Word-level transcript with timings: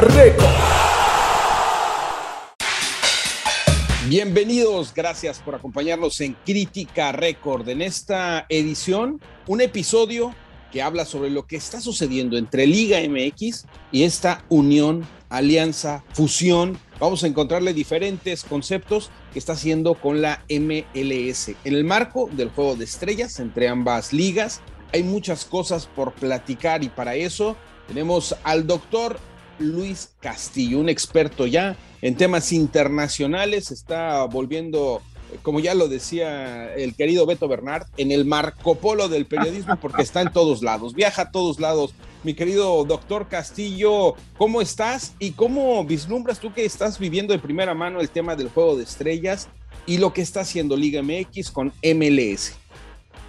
Récord. 0.00 0.44
Bienvenidos, 4.08 4.92
gracias 4.92 5.38
por 5.38 5.54
acompañarnos 5.54 6.20
en 6.20 6.36
Crítica 6.44 7.12
Récord. 7.12 7.68
En 7.68 7.80
esta 7.80 8.44
edición, 8.48 9.20
un 9.46 9.60
episodio 9.60 10.34
que 10.72 10.82
habla 10.82 11.04
sobre 11.04 11.30
lo 11.30 11.46
que 11.46 11.54
está 11.54 11.80
sucediendo 11.80 12.36
entre 12.36 12.66
Liga 12.66 12.98
MX 13.08 13.66
y 13.92 14.02
esta 14.02 14.44
unión, 14.48 15.06
alianza, 15.28 16.02
fusión. 16.12 16.76
Vamos 16.98 17.22
a 17.22 17.28
encontrarle 17.28 17.72
diferentes 17.72 18.42
conceptos 18.42 19.12
que 19.32 19.38
está 19.38 19.52
haciendo 19.52 19.94
con 19.94 20.20
la 20.20 20.44
MLS. 20.50 21.50
En 21.64 21.74
el 21.74 21.84
marco 21.84 22.28
del 22.32 22.48
juego 22.50 22.74
de 22.74 22.84
estrellas 22.84 23.38
entre 23.38 23.68
ambas 23.68 24.12
ligas, 24.12 24.60
hay 24.92 25.04
muchas 25.04 25.44
cosas 25.44 25.86
por 25.86 26.12
platicar 26.14 26.82
y 26.82 26.88
para 26.88 27.14
eso 27.14 27.56
tenemos 27.86 28.34
al 28.42 28.66
doctor 28.66 29.18
Luis 29.58 30.14
Castillo, 30.20 30.80
un 30.80 30.88
experto 30.88 31.46
ya 31.46 31.76
en 32.02 32.16
temas 32.16 32.52
internacionales, 32.52 33.70
está 33.70 34.24
volviendo, 34.24 35.00
como 35.42 35.60
ya 35.60 35.74
lo 35.74 35.88
decía 35.88 36.74
el 36.74 36.94
querido 36.94 37.26
Beto 37.26 37.48
Bernard, 37.48 37.86
en 37.96 38.12
el 38.12 38.24
Marco 38.24 38.74
Polo 38.76 39.08
del 39.08 39.26
periodismo 39.26 39.76
porque 39.76 40.02
está 40.02 40.20
en 40.20 40.32
todos 40.32 40.62
lados, 40.62 40.94
viaja 40.94 41.22
a 41.22 41.30
todos 41.30 41.60
lados. 41.60 41.94
Mi 42.22 42.34
querido 42.34 42.84
doctor 42.84 43.28
Castillo, 43.28 44.14
¿cómo 44.38 44.62
estás 44.62 45.14
y 45.18 45.32
cómo 45.32 45.84
vislumbras 45.84 46.40
tú 46.40 46.52
que 46.52 46.64
estás 46.64 46.98
viviendo 46.98 47.34
de 47.34 47.38
primera 47.38 47.74
mano 47.74 48.00
el 48.00 48.08
tema 48.08 48.34
del 48.34 48.48
juego 48.48 48.76
de 48.76 48.84
estrellas 48.84 49.48
y 49.86 49.98
lo 49.98 50.14
que 50.14 50.22
está 50.22 50.40
haciendo 50.40 50.76
Liga 50.76 51.02
MX 51.02 51.50
con 51.50 51.72
MLS? 51.82 52.54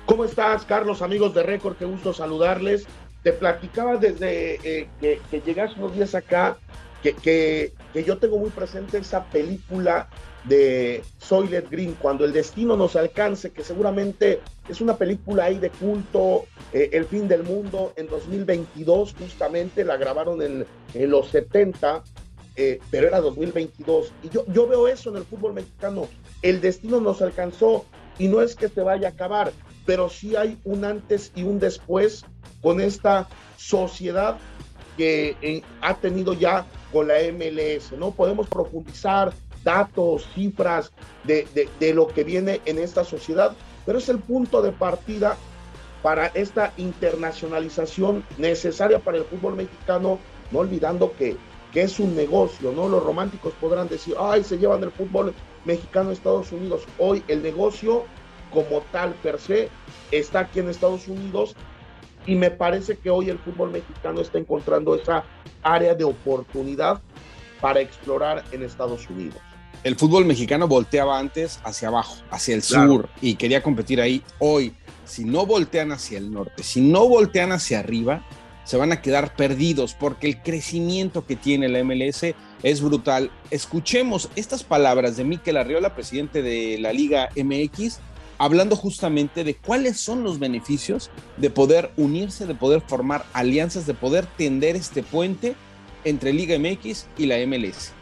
¿Cómo 0.05 0.23
estás, 0.23 0.63
Carlos, 0.63 1.02
amigos 1.02 1.33
de 1.33 1.44
Récord? 1.44 1.75
Qué 1.75 1.85
gusto 1.85 2.13
saludarles 2.13 2.85
te 3.25 3.34
platicaba 3.34 3.97
desde 3.97 4.59
eh, 4.63 4.88
que, 5.02 5.19
que, 5.31 5.41
llegas 5.41 5.75
unos 5.77 5.95
días 5.95 6.13
acá 6.13 6.59
que, 7.02 7.16
que, 7.16 8.03
yo 8.03 8.19
tengo 8.19 8.38
muy 8.38 8.52
presente 8.52 9.00
esa 9.00 9.25
película 9.25 10.08
de 10.44 11.03
Soylent 11.17 11.72
Green, 11.72 11.95
Cuando 12.00 12.23
el 12.23 12.33
destino 12.33 12.77
nos 12.77 12.95
alcance, 12.95 13.50
que 13.50 13.63
seguramente 13.63 14.41
es 14.69 14.80
una 14.80 14.95
película 14.95 15.45
ahí 15.45 15.58
de 15.58 15.72
culto, 15.72 16.45
eh, 16.72 16.91
El 16.94 17.05
fin 17.05 17.27
del 17.27 17.41
mundo, 17.41 17.94
en 17.95 18.05
2022 18.05 19.16
justamente, 19.17 19.83
la 19.83 19.97
grabaron 19.97 20.44
en, 20.44 20.63
en 20.94 21.09
los 21.09 21.30
70, 21.30 22.03
eh, 22.57 22.80
pero 22.91 23.07
era 23.07 23.22
2022. 23.22 24.13
Y 24.22 24.30
yo, 24.30 24.45
yo 24.50 24.67
veo 24.67 24.88
eso 24.88 25.09
en 25.09 25.17
el 25.17 25.23
fútbol 25.23 25.55
mexicano, 25.55 26.07
el 26.44 26.61
destino 26.61 27.02
nos 27.02 27.23
alcanzó 27.23 27.85
y 28.19 28.28
no 28.28 28.41
es 28.41 28.55
que 28.55 28.69
se 28.69 28.81
vaya 28.81 29.07
a 29.07 29.11
acabar, 29.11 29.52
pero 29.86 30.09
sí 30.09 30.36
hay 30.36 30.58
un 30.64 30.83
antes 30.83 31.31
y 31.36 31.44
un 31.44 31.59
después 31.59 32.25
con 32.61 32.81
esta 32.81 33.28
sociedad 33.58 34.38
que 34.97 35.36
eh, 35.41 35.61
ha 35.81 35.95
tenido 35.95 36.33
ya 36.33 36.66
con 36.91 37.08
la 37.08 37.16
MLS, 37.31 37.91
¿no? 37.97 38.11
Podemos 38.11 38.47
profundizar 38.47 39.33
datos, 39.63 40.28
cifras 40.33 40.91
de, 41.23 41.47
de, 41.80 41.94
lo 41.94 42.08
que 42.08 42.23
viene 42.23 42.61
en 42.66 42.78
esta 42.78 43.03
sociedad, 43.03 43.56
pero 43.86 43.97
es 43.97 44.08
el 44.09 44.19
punto 44.19 44.61
de 44.61 44.72
partida 44.72 45.36
para 46.03 46.28
esta 46.28 46.72
internacionalización 46.78 48.23
necesaria 48.38 49.00
para 49.00 49.17
el 49.17 49.25
fútbol 49.25 49.56
mexicano, 49.56 50.19
no 50.52 50.59
olvidando 50.59 51.13
que, 51.17 51.36
que 51.73 51.81
es 51.81 52.00
un 52.00 52.16
negocio, 52.16 52.72
¿no? 52.72 52.88
Los 52.88 53.03
románticos 53.03 53.53
podrán 53.59 53.89
decir, 53.89 54.16
ay, 54.19 54.44
se 54.44 54.58
llevan 54.58 54.83
el 54.83 54.91
fútbol 54.91 55.33
mexicano 55.66 56.11
a 56.11 56.13
Estados 56.13 56.52
Unidos. 56.52 56.83
Hoy 57.00 57.23
el 57.28 57.41
negocio 57.41 58.06
como 58.51 58.81
tal 58.91 59.13
per 59.15 59.39
se 59.39 59.69
está 60.11 60.41
aquí 60.41 60.59
en 60.59 60.69
Estados 60.69 61.07
Unidos 61.07 61.55
y 62.25 62.35
me 62.35 62.51
parece 62.51 62.97
que 62.97 63.09
hoy 63.09 63.29
el 63.29 63.39
fútbol 63.39 63.71
mexicano 63.71 64.21
está 64.21 64.38
encontrando 64.38 64.95
esa 64.95 65.23
área 65.61 65.93
de 65.93 66.03
oportunidad 66.03 67.01
para 67.61 67.81
explorar 67.81 68.44
en 68.51 68.63
Estados 68.63 69.09
Unidos. 69.09 69.39
El 69.84 69.95
fútbol 69.95 70.25
mexicano 70.25 70.67
volteaba 70.67 71.19
antes 71.19 71.59
hacia 71.63 71.89
abajo, 71.89 72.16
hacia 72.31 72.55
el 72.55 72.63
sur, 72.63 73.07
y 73.22 73.35
quería 73.35 73.61
competir 73.61 74.01
ahí. 74.01 74.23
Hoy, 74.39 74.73
si 75.05 75.25
no 75.25 75.45
voltean 75.45 75.91
hacia 75.91 76.17
el 76.17 76.31
norte, 76.31 76.63
si 76.63 76.81
no 76.81 77.07
voltean 77.07 77.51
hacia 77.51 77.79
arriba, 77.79 78.23
se 78.63 78.78
van 78.78 78.91
a 78.91 79.01
quedar 79.01 79.35
perdidos 79.35 79.94
porque 79.94 80.28
el 80.28 80.41
crecimiento 80.41 81.25
que 81.25 81.35
tiene 81.35 81.69
la 81.69 81.84
MLS 81.84 82.34
es 82.63 82.81
brutal. 82.81 83.29
Escuchemos 83.51 84.29
estas 84.35 84.63
palabras 84.63 85.17
de 85.17 85.23
Miquel 85.23 85.57
Arriola, 85.57 85.94
presidente 85.94 86.41
de 86.41 86.79
la 86.79 86.91
Liga 86.91 87.29
MX, 87.35 88.00
hablando 88.38 88.75
justamente 88.75 89.44
de 89.44 89.56
cuáles 89.56 90.00
son 90.00 90.23
los 90.23 90.40
beneficios 90.40 91.12
de 91.38 91.50
poder 91.50 91.91
unirse, 91.97 92.46
de 92.46 92.56
poder 92.56 92.81
formar 92.81 93.25
alianzas, 93.34 93.85
de 93.85 93.94
poder 93.94 94.25
tender 94.38 94.75
este 94.75 95.03
puente 95.03 95.56
entre 96.03 96.34
Liga 96.34 96.57
MX 96.57 97.07
y 97.18 97.25
la 97.25 97.38
MLS. 97.46 97.94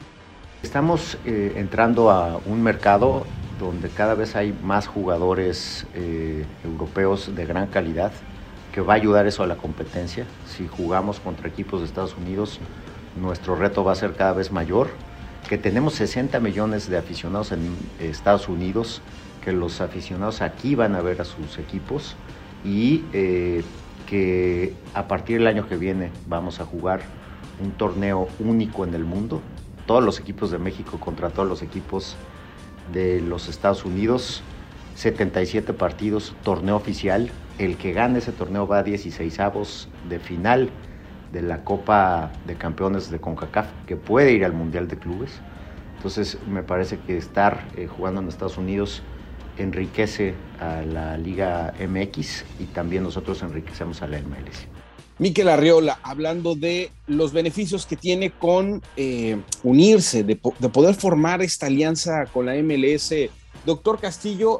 Estamos 0.61 1.17
eh, 1.25 1.53
entrando 1.55 2.09
a 2.09 2.39
un 2.45 2.61
mercado 2.61 3.25
donde 3.59 3.89
cada 3.89 4.15
vez 4.15 4.35
hay 4.35 4.57
más 4.63 4.87
jugadores 4.87 5.85
eh, 5.93 6.45
europeos 6.63 7.35
de 7.35 7.45
gran 7.45 7.67
calidad, 7.67 8.11
que 8.73 8.81
va 8.81 8.93
a 8.93 8.95
ayudar 8.95 9.27
eso 9.27 9.43
a 9.43 9.47
la 9.47 9.57
competencia. 9.57 10.25
Si 10.47 10.67
jugamos 10.67 11.19
contra 11.19 11.47
equipos 11.47 11.81
de 11.81 11.85
Estados 11.85 12.15
Unidos, 12.17 12.59
nuestro 13.21 13.55
reto 13.55 13.83
va 13.83 13.91
a 13.91 13.95
ser 13.95 14.13
cada 14.13 14.33
vez 14.33 14.51
mayor, 14.51 14.89
que 15.47 15.57
tenemos 15.57 15.93
60 15.95 16.39
millones 16.39 16.89
de 16.89 16.97
aficionados 16.97 17.51
en 17.51 17.75
Estados 17.99 18.47
Unidos, 18.47 19.01
que 19.43 19.51
los 19.51 19.81
aficionados 19.81 20.41
aquí 20.41 20.75
van 20.75 20.95
a 20.95 21.01
ver 21.01 21.21
a 21.21 21.25
sus 21.25 21.59
equipos 21.59 22.15
y 22.63 23.03
eh, 23.13 23.63
que 24.07 24.73
a 24.93 25.07
partir 25.07 25.39
del 25.39 25.47
año 25.47 25.67
que 25.67 25.75
viene 25.75 26.11
vamos 26.27 26.59
a 26.59 26.65
jugar 26.65 27.01
un 27.61 27.71
torneo 27.71 28.27
único 28.39 28.85
en 28.85 28.93
el 28.93 29.03
mundo, 29.03 29.41
todos 29.85 30.03
los 30.03 30.19
equipos 30.19 30.49
de 30.49 30.59
México 30.59 30.99
contra 30.99 31.29
todos 31.29 31.47
los 31.47 31.61
equipos 31.61 32.15
de 32.91 33.21
los 33.21 33.49
Estados 33.49 33.85
Unidos, 33.85 34.43
77 34.95 35.73
partidos, 35.73 36.35
torneo 36.43 36.75
oficial, 36.75 37.31
el 37.57 37.77
que 37.77 37.93
gane 37.93 38.19
ese 38.19 38.31
torneo 38.31 38.67
va 38.67 38.79
a 38.79 38.83
16 38.83 39.39
avos 39.39 39.89
de 40.07 40.19
final 40.19 40.69
de 41.31 41.41
la 41.41 41.63
Copa 41.63 42.31
de 42.45 42.55
Campeones 42.55 43.09
de 43.09 43.19
CONCACAF, 43.19 43.67
que 43.87 43.95
puede 43.95 44.31
ir 44.31 44.45
al 44.45 44.53
Mundial 44.53 44.87
de 44.87 44.97
Clubes. 44.97 45.41
Entonces 45.97 46.37
me 46.47 46.63
parece 46.63 46.99
que 46.99 47.17
estar 47.17 47.65
eh, 47.75 47.87
jugando 47.87 48.21
en 48.21 48.27
Estados 48.27 48.57
Unidos 48.57 49.03
enriquece 49.57 50.33
a 50.59 50.81
la 50.81 51.17
Liga 51.17 51.73
MX 51.79 52.45
y 52.59 52.65
también 52.65 53.03
nosotros 53.03 53.41
enriquecemos 53.41 54.01
a 54.01 54.07
la 54.07 54.19
MLS. 54.19 54.67
Miquel 55.19 55.47
Arriola, 55.47 55.99
hablando 56.01 56.55
de 56.55 56.91
los 57.07 57.33
beneficios 57.33 57.85
que 57.85 57.95
tiene 57.95 58.31
con 58.31 58.81
eh, 58.97 59.39
unirse, 59.61 60.23
de, 60.23 60.35
poder 60.35 60.95
formar 60.95 61.41
esta 61.41 61.67
alianza 61.67 62.25
con 62.25 62.47
la 62.47 62.55
MLS. 62.55 63.13
Doctor 63.65 63.99
Castillo, 63.99 64.59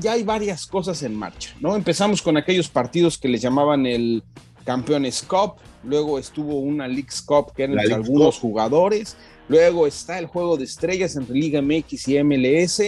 ya 0.00 0.12
hay 0.12 0.24
varias 0.24 0.66
cosas 0.66 1.02
en 1.04 1.14
marcha, 1.14 1.54
¿no? 1.60 1.76
Empezamos 1.76 2.22
con 2.22 2.36
aquellos 2.36 2.68
partidos 2.68 3.18
que 3.18 3.28
les 3.28 3.40
llamaban 3.40 3.86
el 3.86 4.22
Campeones 4.64 5.22
Cup, 5.22 5.54
luego 5.84 6.18
estuvo 6.18 6.58
una 6.58 6.88
Leagues 6.88 7.22
Cup 7.22 7.52
que 7.54 7.64
eran 7.64 7.78
algunos 7.92 8.38
jugadores, 8.38 9.16
luego 9.48 9.86
está 9.86 10.18
el 10.18 10.26
juego 10.26 10.56
de 10.56 10.64
estrellas 10.64 11.16
entre 11.16 11.36
Liga 11.36 11.62
MX 11.62 12.08
y 12.08 12.22
MLS, 12.22 12.82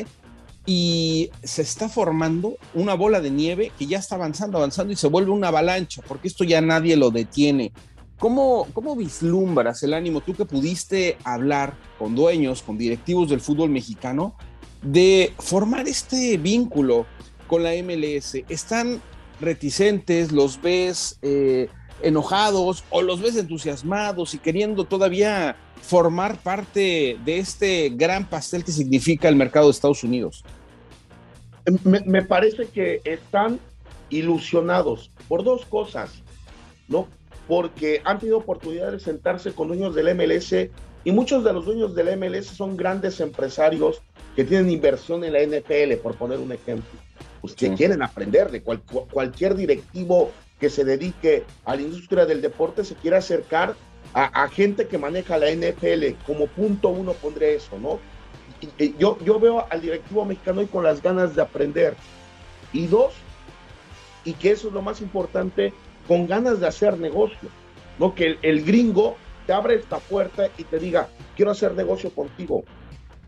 y 0.67 1.31
se 1.45 1.63
está 1.63 1.89
formando 1.89 2.57
una 2.75 2.95
bola 2.95 3.21
de 3.21 3.31
nieve 3.31 3.71
que 3.79 3.87
ya 3.87 3.99
está 3.99 4.17
avanzando, 4.17 4.59
avanzando 4.59 4.93
y 4.93 4.97
se 4.97 5.07
vuelve 5.07 5.31
una 5.31 5.49
avalancha, 5.49 6.03
porque 6.07 6.27
esto 6.27 6.43
ya 6.43 6.61
nadie 6.61 6.97
lo 6.97 7.11
detiene. 7.11 7.73
¿Cómo, 8.19 8.67
¿Cómo 8.73 8.97
vislumbras 8.97 9.83
el 9.85 9.95
ánimo, 9.95 10.23
tú 10.23 10.35
que 10.35 10.45
pudiste 10.45 11.19
hablar 11.23 11.75
con 11.99 12.15
dueños, 12.17 12.63
con 12.63 12.77
directivos 12.77 13.29
del 13.29 13.41
fútbol 13.41 13.71
mexicano, 13.71 14.35
de 14.83 15.33
formar 15.39 15.87
este 15.87 16.37
vínculo 16.37 17.07
con 17.47 17.63
la 17.63 17.71
MLS? 17.83 18.43
¿Están 18.49 19.01
reticentes? 19.41 20.33
¿Los 20.33 20.61
ves 20.61 21.19
eh, 21.23 21.69
enojados 22.03 22.85
o 22.91 23.03
los 23.03 23.21
ves 23.21 23.37
entusiasmados 23.37 24.35
y 24.35 24.39
queriendo 24.39 24.85
todavía 24.85 25.57
formar 25.83 26.39
parte 26.39 27.19
de 27.25 27.39
este 27.39 27.91
gran 27.91 28.29
pastel 28.29 28.65
que 28.65 28.73
significa 28.73 29.29
el 29.29 29.37
mercado 29.37 29.67
de 29.67 29.73
Estados 29.73 30.03
Unidos? 30.03 30.43
Me, 31.85 32.23
parece 32.23 32.67
que 32.67 33.01
están 33.05 33.59
ilusionados 34.11 35.11
por 35.29 35.43
dos 35.43 35.67
cosas, 35.67 36.23
¿no? 36.89 37.09
Porque 37.49 38.01
han 38.05 38.19
tenido 38.19 38.39
oportunidad 38.39 38.93
de 38.93 39.01
sentarse 39.01 39.53
con 39.53 39.69
dueños 39.69 39.95
del 39.95 40.15
MLS 40.15 40.55
y 41.05 41.13
muchos 41.13 41.45
de 41.45 41.53
los 41.53 41.65
dueños 41.65 41.95
del 41.95 42.17
MLS 42.17 42.47
son 42.47 42.77
grandes 42.77 43.21
empresarios 43.21 44.03
que 44.35 44.45
tienen 44.45 44.71
inversión 44.71 45.25
en 45.25 45.33
la 45.33 45.43
NFL, 45.43 46.01
por 46.03 46.17
poner 46.17 46.39
un 46.39 46.53
ejemplo. 46.53 46.99
Pues 47.41 47.55
que 47.55 47.75
quieren 47.75 48.03
aprender 48.03 48.51
de 48.51 48.63
cualquier 48.63 49.55
directivo 49.55 50.33
que 50.59 50.71
se 50.71 50.85
dedique 50.85 51.45
a 51.65 51.77
la 51.77 51.83
industria 51.83 52.27
del 52.27 52.41
deporte 52.41 52.85
se 52.85 52.95
quiere 52.95 53.17
acercar 53.17 53.75
a, 54.15 54.49
gente 54.49 54.87
que 54.87 54.97
maneja 54.99 55.37
la 55.37 55.51
NFL. 55.51 56.15
Como 56.27 56.47
punto 56.47 56.89
uno 56.89 57.13
pondré 57.13 57.57
eso, 57.57 57.79
¿no? 57.79 57.99
Yo, 58.99 59.19
yo 59.25 59.41
veo 59.41 59.67
al 59.71 59.81
directivo 59.81 60.25
mexicano 60.25 60.61
hoy 60.61 60.67
con 60.67 60.85
las 60.85 61.03
ganas 61.03 61.35
de 61.35 61.43
aprender. 61.43 61.97
Y 62.73 62.87
dos, 62.87 63.15
y 64.25 64.33
que 64.35 64.51
eso 64.51 64.69
es 64.69 64.75
lo 64.75 64.83
más 64.83 65.01
importante, 65.01 65.73
con 66.07 66.27
ganas 66.27 66.61
de 66.61 66.67
hacer 66.67 66.99
negocio, 66.99 67.49
¿no? 67.99 68.15
Que 68.15 68.39
el, 68.43 68.65
gringo 68.65 69.17
te 69.47 69.53
abre 69.53 69.77
esta 69.77 69.99
puerta 69.99 70.49
y 70.59 70.65
te 70.65 70.79
diga, 70.79 71.09
quiero 71.37 71.51
hacer 71.53 71.75
negocio 71.75 72.11
contigo. 72.11 72.65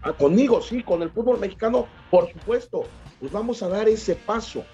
Ah, 0.03 0.13
conmigo, 0.13 0.61
sí, 0.61 0.83
con 0.83 1.03
el 1.03 1.11
fútbol 1.11 1.39
mexicano, 1.39 1.87
por 2.11 2.31
supuesto. 2.33 2.85
Pues 3.21 3.33
vamos 3.33 3.63
a 3.63 3.69
dar 3.69 3.89
ese 3.89 4.15
paso, 4.15 4.65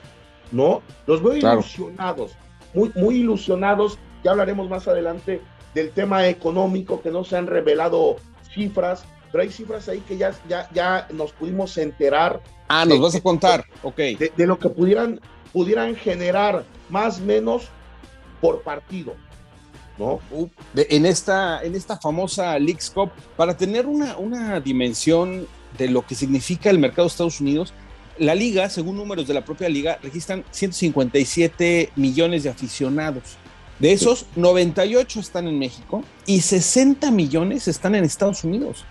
¿no? 0.52 0.82
Los 1.06 1.22
veo 1.22 1.36
ilusionados, 1.36 2.32
muy, 2.74 2.90
muy 2.94 3.16
ilusionados. 3.16 3.98
Ya 4.22 4.32
hablaremos 4.32 4.68
más 4.68 4.88
adelante 4.88 5.40
del 5.74 5.90
tema 5.90 6.28
económico, 6.28 7.00
que 7.02 7.10
no 7.10 7.24
se 7.24 7.36
han 7.36 7.46
revelado 7.46 8.16
cifras, 8.54 9.04
pero 9.34 9.42
hay 9.42 9.50
cifras 9.50 9.88
ahí 9.88 9.98
que 9.98 10.16
ya, 10.16 10.32
ya, 10.48 10.70
ya 10.72 11.08
nos 11.12 11.32
pudimos 11.32 11.76
enterar. 11.76 12.40
Ah, 12.68 12.84
nos 12.84 13.00
vas 13.00 13.16
a 13.16 13.20
contar, 13.20 13.64
ok. 13.82 13.96
De, 13.96 14.32
de, 14.36 14.46
lo 14.46 14.60
que 14.60 14.68
pudieran, 14.68 15.20
pudieran 15.52 15.96
generar 15.96 16.64
más 16.88 17.18
o 17.18 17.22
menos 17.22 17.64
por 18.40 18.62
partido. 18.62 19.16
¿no? 19.98 20.20
en, 20.76 21.04
esta, 21.04 21.64
en 21.64 21.74
esta 21.74 21.96
famosa 21.96 22.56
Leagues 22.60 22.90
Cup, 22.90 23.10
para 23.36 23.56
tener 23.56 23.86
una, 23.86 24.16
una 24.18 24.60
dimensión 24.60 25.48
de 25.76 25.88
lo 25.88 26.06
que 26.06 26.14
significa 26.14 26.70
el 26.70 26.78
mercado 26.78 27.08
de 27.08 27.10
Estados 27.10 27.40
Unidos, 27.40 27.74
la 28.18 28.36
liga, 28.36 28.70
según 28.70 28.96
números 28.96 29.26
de 29.26 29.34
la 29.34 29.44
propia 29.44 29.68
liga, 29.68 29.98
registran 30.00 30.44
157 30.52 31.90
millones 31.96 32.44
de 32.44 32.50
aficionados. 32.50 33.36
De 33.80 33.90
esos, 33.90 34.26
98 34.36 35.18
están 35.18 35.48
en 35.48 35.58
México 35.58 36.04
y 36.24 36.42
60 36.42 37.10
millones 37.10 37.66
están 37.66 37.96
en 37.96 38.04
Estados 38.04 38.44
Unidos. 38.44 38.84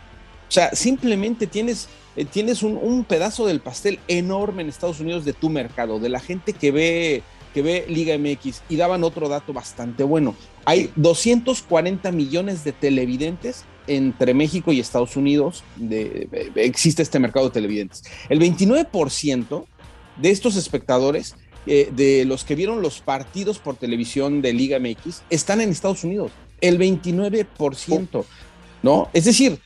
O 0.54 0.56
sea, 0.56 0.70
simplemente 0.76 1.48
tienes, 1.48 1.90
eh, 2.16 2.26
tienes 2.26 2.62
un, 2.62 2.78
un, 2.80 3.06
pedazo 3.06 3.48
del 3.48 3.60
pastel 3.60 3.98
enorme 4.08 4.62
en 4.62 4.70
Estados 4.70 5.00
Unidos 5.00 5.26
de 5.26 5.34
tu 5.34 5.50
mercado, 5.50 5.98
de 5.98 6.10
la 6.10 6.20
gente 6.20 6.54
que 6.54 6.70
ve 6.72 7.24
que 7.56 7.64
ve 7.64 7.86
Liga 7.90 8.16
MX 8.20 8.62
y 8.70 8.76
daban 8.76 9.04
otro 9.04 9.30
dato 9.30 9.52
bastante 9.52 10.04
bueno. 10.04 10.36
Hay 10.66 10.92
240 10.96 12.12
millones 12.12 12.64
de 12.64 12.72
televidentes 12.72 13.66
entre 13.88 14.36
México 14.36 14.72
y 14.72 14.80
Estados 14.80 15.16
Unidos. 15.18 15.64
De, 15.76 16.30
existe 16.56 17.02
este 17.02 17.18
mercado 17.18 17.48
de 17.48 17.54
televidentes. 17.54 18.04
El 18.30 18.40
29% 18.40 19.66
de 20.18 20.30
estos 20.30 20.56
espectadores, 20.56 21.36
eh, 21.66 21.90
de 21.96 22.26
los 22.26 22.44
que 22.44 22.54
vieron 22.54 22.84
los 22.84 23.02
partidos 23.02 23.58
por 23.58 23.76
televisión 23.76 24.44
de 24.44 24.54
Liga 24.54 24.78
MX, 24.78 25.24
están 25.32 25.62
en 25.62 25.70
Estados 25.70 26.04
Unidos. 26.04 26.32
El 26.62 26.78
29%, 26.78 28.24
¿no? 28.84 29.10
Es 29.14 29.26
decir, 29.26 29.60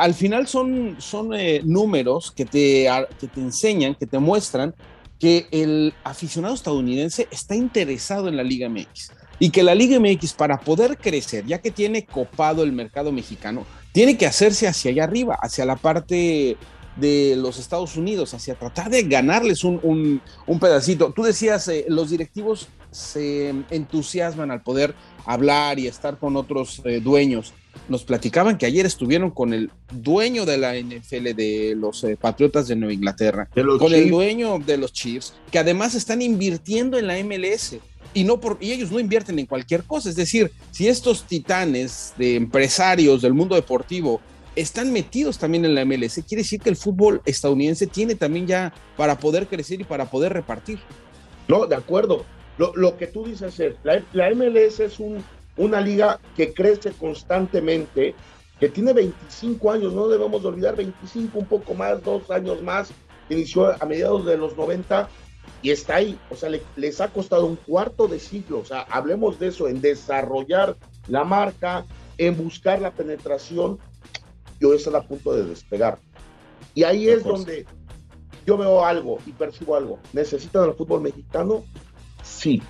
al 0.00 0.14
final 0.14 0.46
son, 0.46 0.96
son 0.98 1.34
eh, 1.34 1.60
números 1.64 2.32
que 2.32 2.44
te, 2.44 2.88
que 3.20 3.28
te 3.28 3.40
enseñan, 3.40 3.94
que 3.94 4.06
te 4.06 4.18
muestran 4.18 4.74
que 5.18 5.46
el 5.50 5.94
aficionado 6.02 6.54
estadounidense 6.54 7.28
está 7.30 7.54
interesado 7.54 8.28
en 8.28 8.36
la 8.36 8.42
Liga 8.42 8.68
MX 8.68 9.12
y 9.38 9.50
que 9.50 9.62
la 9.62 9.74
Liga 9.74 10.00
MX 10.00 10.32
para 10.32 10.58
poder 10.60 10.96
crecer, 10.96 11.44
ya 11.46 11.60
que 11.60 11.70
tiene 11.70 12.06
copado 12.06 12.62
el 12.62 12.72
mercado 12.72 13.12
mexicano, 13.12 13.66
tiene 13.92 14.16
que 14.16 14.26
hacerse 14.26 14.66
hacia 14.66 14.90
allá 14.90 15.04
arriba, 15.04 15.38
hacia 15.40 15.64
la 15.64 15.76
parte 15.76 16.56
de 16.96 17.36
los 17.36 17.58
Estados 17.58 17.96
Unidos, 17.96 18.34
hacia 18.34 18.54
tratar 18.54 18.90
de 18.90 19.02
ganarles 19.02 19.64
un, 19.64 20.20
un, 20.46 20.58
pedacito. 20.58 21.12
Tú 21.12 21.22
decías, 21.22 21.68
eh, 21.68 21.84
los 21.88 22.10
directivos 22.10 22.68
se 22.90 23.54
entusiasman 23.70 24.50
al 24.50 24.62
poder 24.62 24.94
hablar 25.24 25.78
y 25.78 25.86
estar 25.86 26.18
con 26.18 26.36
otros 26.36 26.82
eh, 26.84 27.00
dueños 27.00 27.52
nos 27.88 28.04
platicaban 28.04 28.58
que 28.58 28.66
ayer 28.66 28.86
estuvieron 28.86 29.30
con 29.30 29.52
el 29.52 29.70
dueño 29.90 30.44
de 30.44 30.58
la 30.58 30.74
NFL 30.74 31.34
de 31.34 31.74
los 31.76 32.04
eh, 32.04 32.16
Patriotas 32.20 32.68
de 32.68 32.76
Nueva 32.76 32.92
Inglaterra, 32.92 33.48
con 33.78 33.92
el 33.92 34.10
dueño 34.10 34.58
de 34.58 34.76
los 34.76 34.92
Chiefs, 34.92 35.34
que 35.50 35.58
además 35.58 35.94
están 35.94 36.22
invirtiendo 36.22 36.98
en 36.98 37.06
la 37.06 37.22
MLS. 37.22 37.76
Y, 38.14 38.24
no 38.24 38.40
por, 38.40 38.58
y 38.60 38.72
ellos 38.72 38.90
no 38.92 39.00
invierten 39.00 39.38
en 39.38 39.46
cualquier 39.46 39.84
cosa. 39.84 40.10
Es 40.10 40.16
decir, 40.16 40.52
si 40.70 40.86
estos 40.86 41.26
titanes 41.26 42.12
de 42.18 42.36
empresarios 42.36 43.22
del 43.22 43.32
mundo 43.32 43.54
deportivo 43.54 44.20
están 44.54 44.92
metidos 44.92 45.38
también 45.38 45.64
en 45.64 45.74
la 45.74 45.84
MLS, 45.86 46.20
quiere 46.28 46.42
decir 46.42 46.60
que 46.60 46.68
el 46.68 46.76
fútbol 46.76 47.22
estadounidense 47.24 47.86
tiene 47.86 48.14
también 48.14 48.46
ya 48.46 48.74
para 48.98 49.18
poder 49.18 49.46
crecer 49.46 49.80
y 49.80 49.84
para 49.84 50.10
poder 50.10 50.34
repartir. 50.34 50.78
No, 51.48 51.66
de 51.66 51.74
acuerdo. 51.74 52.26
Lo, 52.58 52.76
lo 52.76 52.98
que 52.98 53.06
tú 53.06 53.24
dices 53.24 53.58
es, 53.58 53.76
la, 53.82 54.04
la 54.12 54.30
MLS 54.34 54.80
es 54.80 55.00
un 55.00 55.24
una 55.56 55.80
liga 55.80 56.20
que 56.36 56.52
crece 56.52 56.92
constantemente, 56.92 58.14
que 58.58 58.68
tiene 58.68 58.92
25 58.92 59.70
años, 59.70 59.92
no 59.92 60.08
debemos 60.08 60.44
olvidar, 60.44 60.76
25, 60.76 61.38
un 61.38 61.46
poco 61.46 61.74
más, 61.74 62.02
dos 62.02 62.30
años 62.30 62.62
más, 62.62 62.90
inició 63.28 63.74
a 63.82 63.86
mediados 63.86 64.24
de 64.24 64.36
los 64.36 64.56
90 64.56 65.08
y 65.62 65.70
está 65.70 65.96
ahí, 65.96 66.18
o 66.30 66.36
sea, 66.36 66.50
les 66.76 67.00
ha 67.00 67.08
costado 67.08 67.46
un 67.46 67.56
cuarto 67.56 68.08
de 68.08 68.18
siglo, 68.18 68.60
o 68.60 68.64
sea, 68.64 68.82
hablemos 68.82 69.38
de 69.38 69.48
eso, 69.48 69.68
en 69.68 69.80
desarrollar 69.80 70.76
la 71.08 71.24
marca, 71.24 71.84
en 72.18 72.36
buscar 72.36 72.80
la 72.80 72.92
penetración, 72.92 73.78
y 74.60 74.64
hoy 74.64 74.76
están 74.76 74.94
a 74.94 75.02
punto 75.02 75.34
de 75.34 75.44
despegar. 75.44 75.98
Y 76.74 76.84
ahí 76.84 77.08
es 77.08 77.24
donde 77.24 77.66
yo 78.46 78.56
veo 78.56 78.84
algo 78.84 79.18
y 79.26 79.32
percibo 79.32 79.74
algo. 79.74 79.98
¿Necesitan 80.12 80.68
el 80.68 80.74
fútbol 80.74 81.00
mexicano? 81.00 81.64
Sí, 82.22 82.62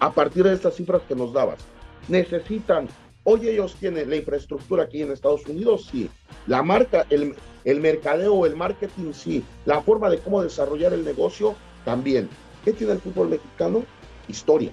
a 0.00 0.12
partir 0.12 0.42
de 0.44 0.54
estas 0.54 0.74
cifras 0.74 1.02
que 1.08 1.14
nos 1.14 1.32
dabas 1.32 1.58
necesitan, 2.08 2.88
hoy 3.24 3.48
ellos 3.48 3.76
tienen 3.78 4.10
la 4.10 4.16
infraestructura 4.16 4.84
aquí 4.84 5.02
en 5.02 5.12
Estados 5.12 5.46
Unidos, 5.46 5.88
sí, 5.90 6.08
la 6.46 6.62
marca, 6.62 7.06
el, 7.10 7.34
el 7.64 7.80
mercadeo, 7.80 8.46
el 8.46 8.56
marketing, 8.56 9.12
sí, 9.12 9.44
la 9.64 9.82
forma 9.82 10.08
de 10.10 10.18
cómo 10.18 10.42
desarrollar 10.42 10.92
el 10.92 11.04
negocio, 11.04 11.54
también. 11.84 12.28
¿Qué 12.64 12.72
tiene 12.72 12.94
el 12.94 13.00
fútbol 13.00 13.28
mexicano? 13.28 13.84
Historia. 14.28 14.72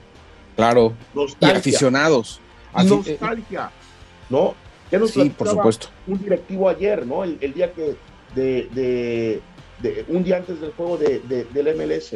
Claro. 0.56 0.94
Y 1.40 1.46
aficionados. 1.46 2.40
Nostalgia. 2.74 3.72
¿No? 4.30 4.56
¿Qué 4.90 4.98
nos 4.98 5.12
sí, 5.12 5.30
por 5.30 5.48
supuesto. 5.48 5.88
Un 6.08 6.20
directivo 6.20 6.70
ayer, 6.70 7.06
¿no? 7.06 7.24
El, 7.24 7.54
día 7.54 7.72
que, 7.72 7.96
de, 8.36 9.42
de, 9.82 10.06
un 10.08 10.24
día 10.24 10.38
antes 10.38 10.60
del 10.60 10.72
juego 10.74 10.98
de, 10.98 11.20
del 11.20 11.76
MLS. 11.76 12.16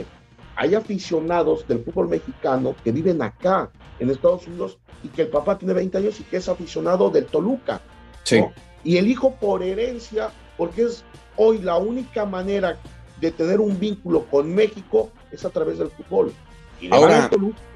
Hay 0.58 0.76
aficionados 0.76 1.68
del 1.68 1.84
fútbol 1.84 2.10
mexicano 2.10 2.76
que 2.84 2.92
viven 2.92 3.22
acá, 3.22 3.70
en 4.00 4.10
Estados 4.10 4.48
Unidos, 4.48 4.78
y 5.04 5.08
que 5.10 5.22
el 5.24 5.28
papá 5.28 5.58
tiene 5.58 5.74
20 5.74 6.00
años 6.00 6.20
y 6.20 6.24
que 6.24 6.38
es 6.38 6.50
aficionado 6.50 7.10
del 7.12 7.28
Toluca. 7.28 7.80
Sí. 8.24 8.44
Y 8.84 8.98
el 8.98 9.08
hijo 9.08 9.36
por 9.36 9.62
herencia, 9.62 10.32
porque 10.58 10.84
es 10.84 11.04
hoy 11.36 11.60
la 11.60 11.78
única 11.78 12.26
manera 12.26 12.78
de 13.22 13.32
tener 13.32 13.60
un 13.60 13.80
vínculo 13.80 14.26
con 14.26 14.54
México 14.54 15.12
es 15.32 15.46
a 15.46 15.50
través 15.50 15.78
del 15.78 15.90
fútbol. 15.92 16.34
Y 16.80 16.94
Ahora, 16.94 17.30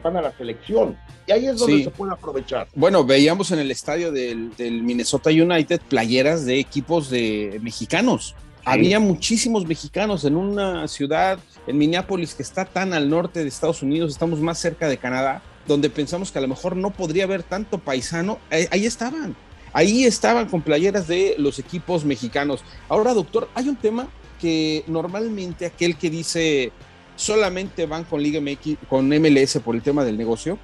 van, 0.04 0.18
a 0.18 0.22
la 0.22 0.38
selección. 0.38 0.98
Y 1.28 1.32
ahí 1.32 1.48
es 1.48 1.58
donde 1.58 1.84
se 1.84 1.90
puede 1.90 2.14
aprovechar. 2.14 2.68
Bueno, 2.76 3.04
veíamos 3.04 3.52
en 3.52 3.60
el 3.60 3.72
estadio 3.72 4.12
del, 4.12 4.52
Minnesota 4.60 5.30
United 5.30 5.82
playeras 5.88 6.46
de 6.46 6.60
equipos 6.60 7.10
de 7.10 7.60
mexicanos. 7.64 8.36
Había 8.66 9.00
muchísimos 9.00 9.66
mexicanos 9.66 10.24
en 10.26 10.36
una 10.36 10.88
ciudad, 10.88 11.40
en 11.68 11.78
Minneapolis, 11.78 12.36
que 12.36 12.44
está 12.44 12.66
tan 12.66 12.94
al 12.94 13.10
norte 13.10 13.42
de 13.42 13.48
Estados 13.48 13.82
Unidos, 13.82 14.12
estamos 14.12 14.40
más 14.40 14.60
cerca 14.60 14.88
de 14.88 14.98
Canadá, 14.98 15.42
donde 15.68 15.90
pensamos 15.90 16.32
que 16.32 16.40
a 16.40 16.42
lo 16.42 16.48
mejor 16.48 16.76
no 16.76 16.92
podría 16.92 17.24
haber 17.24 17.44
tanto 17.44 17.80
paisano, 17.80 18.40
ahí 18.50 18.86
estaban. 18.86 19.36
Ahí 19.74 20.04
estaban 20.04 20.48
con 20.50 20.62
playeras 20.62 21.08
de 21.08 21.36
los 21.38 21.58
equipos 21.58 22.04
mexicanos. 22.04 22.64
Ahora, 22.90 23.14
doctor, 23.14 23.50
hay 23.56 23.70
un 23.70 23.78
tema 23.78 24.10
que 24.40 24.84
normalmente 24.88 25.66
aquel 25.66 25.98
que 25.98 26.10
dice 26.10 26.72
solamente 27.16 27.86
van 27.86 28.04
con 28.04 28.22
Liga 28.22 28.42
MX, 28.42 28.78
con 28.90 29.08
MLS 29.08 29.60
por 29.64 29.76
el 29.76 29.82
tema 29.82 30.04
del 30.04 30.18
negocio, 30.18 30.58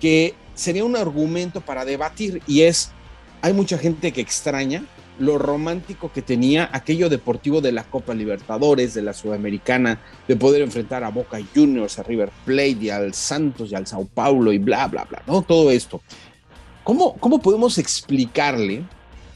que 0.00 0.34
sería 0.54 0.84
un 0.84 0.96
argumento 0.96 1.60
para 1.60 1.84
debatir 1.84 2.42
y 2.46 2.62
es, 2.62 2.90
hay 3.42 3.52
mucha 3.52 3.78
gente 3.78 4.12
que 4.12 4.20
extraña 4.20 4.84
lo 5.18 5.38
romántico 5.38 6.12
que 6.12 6.22
tenía 6.22 6.68
aquello 6.72 7.08
deportivo 7.08 7.60
de 7.60 7.72
la 7.72 7.84
Copa 7.84 8.14
Libertadores, 8.14 8.94
de 8.94 9.02
la 9.02 9.12
Sudamericana, 9.12 10.00
de 10.28 10.36
poder 10.36 10.62
enfrentar 10.62 11.04
a 11.04 11.10
Boca 11.10 11.38
Juniors, 11.54 11.98
a 11.98 12.02
River 12.02 12.30
Plate 12.44 12.78
y 12.80 12.90
al 12.90 13.14
Santos 13.14 13.72
y 13.72 13.74
al 13.74 13.86
Sao 13.86 14.06
Paulo 14.06 14.52
y 14.52 14.58
bla, 14.58 14.86
bla, 14.88 15.04
bla, 15.04 15.22
¿no? 15.26 15.42
Todo 15.42 15.70
esto. 15.70 16.00
¿Cómo, 16.84 17.14
cómo 17.14 17.40
podemos 17.40 17.78
explicarle 17.78 18.84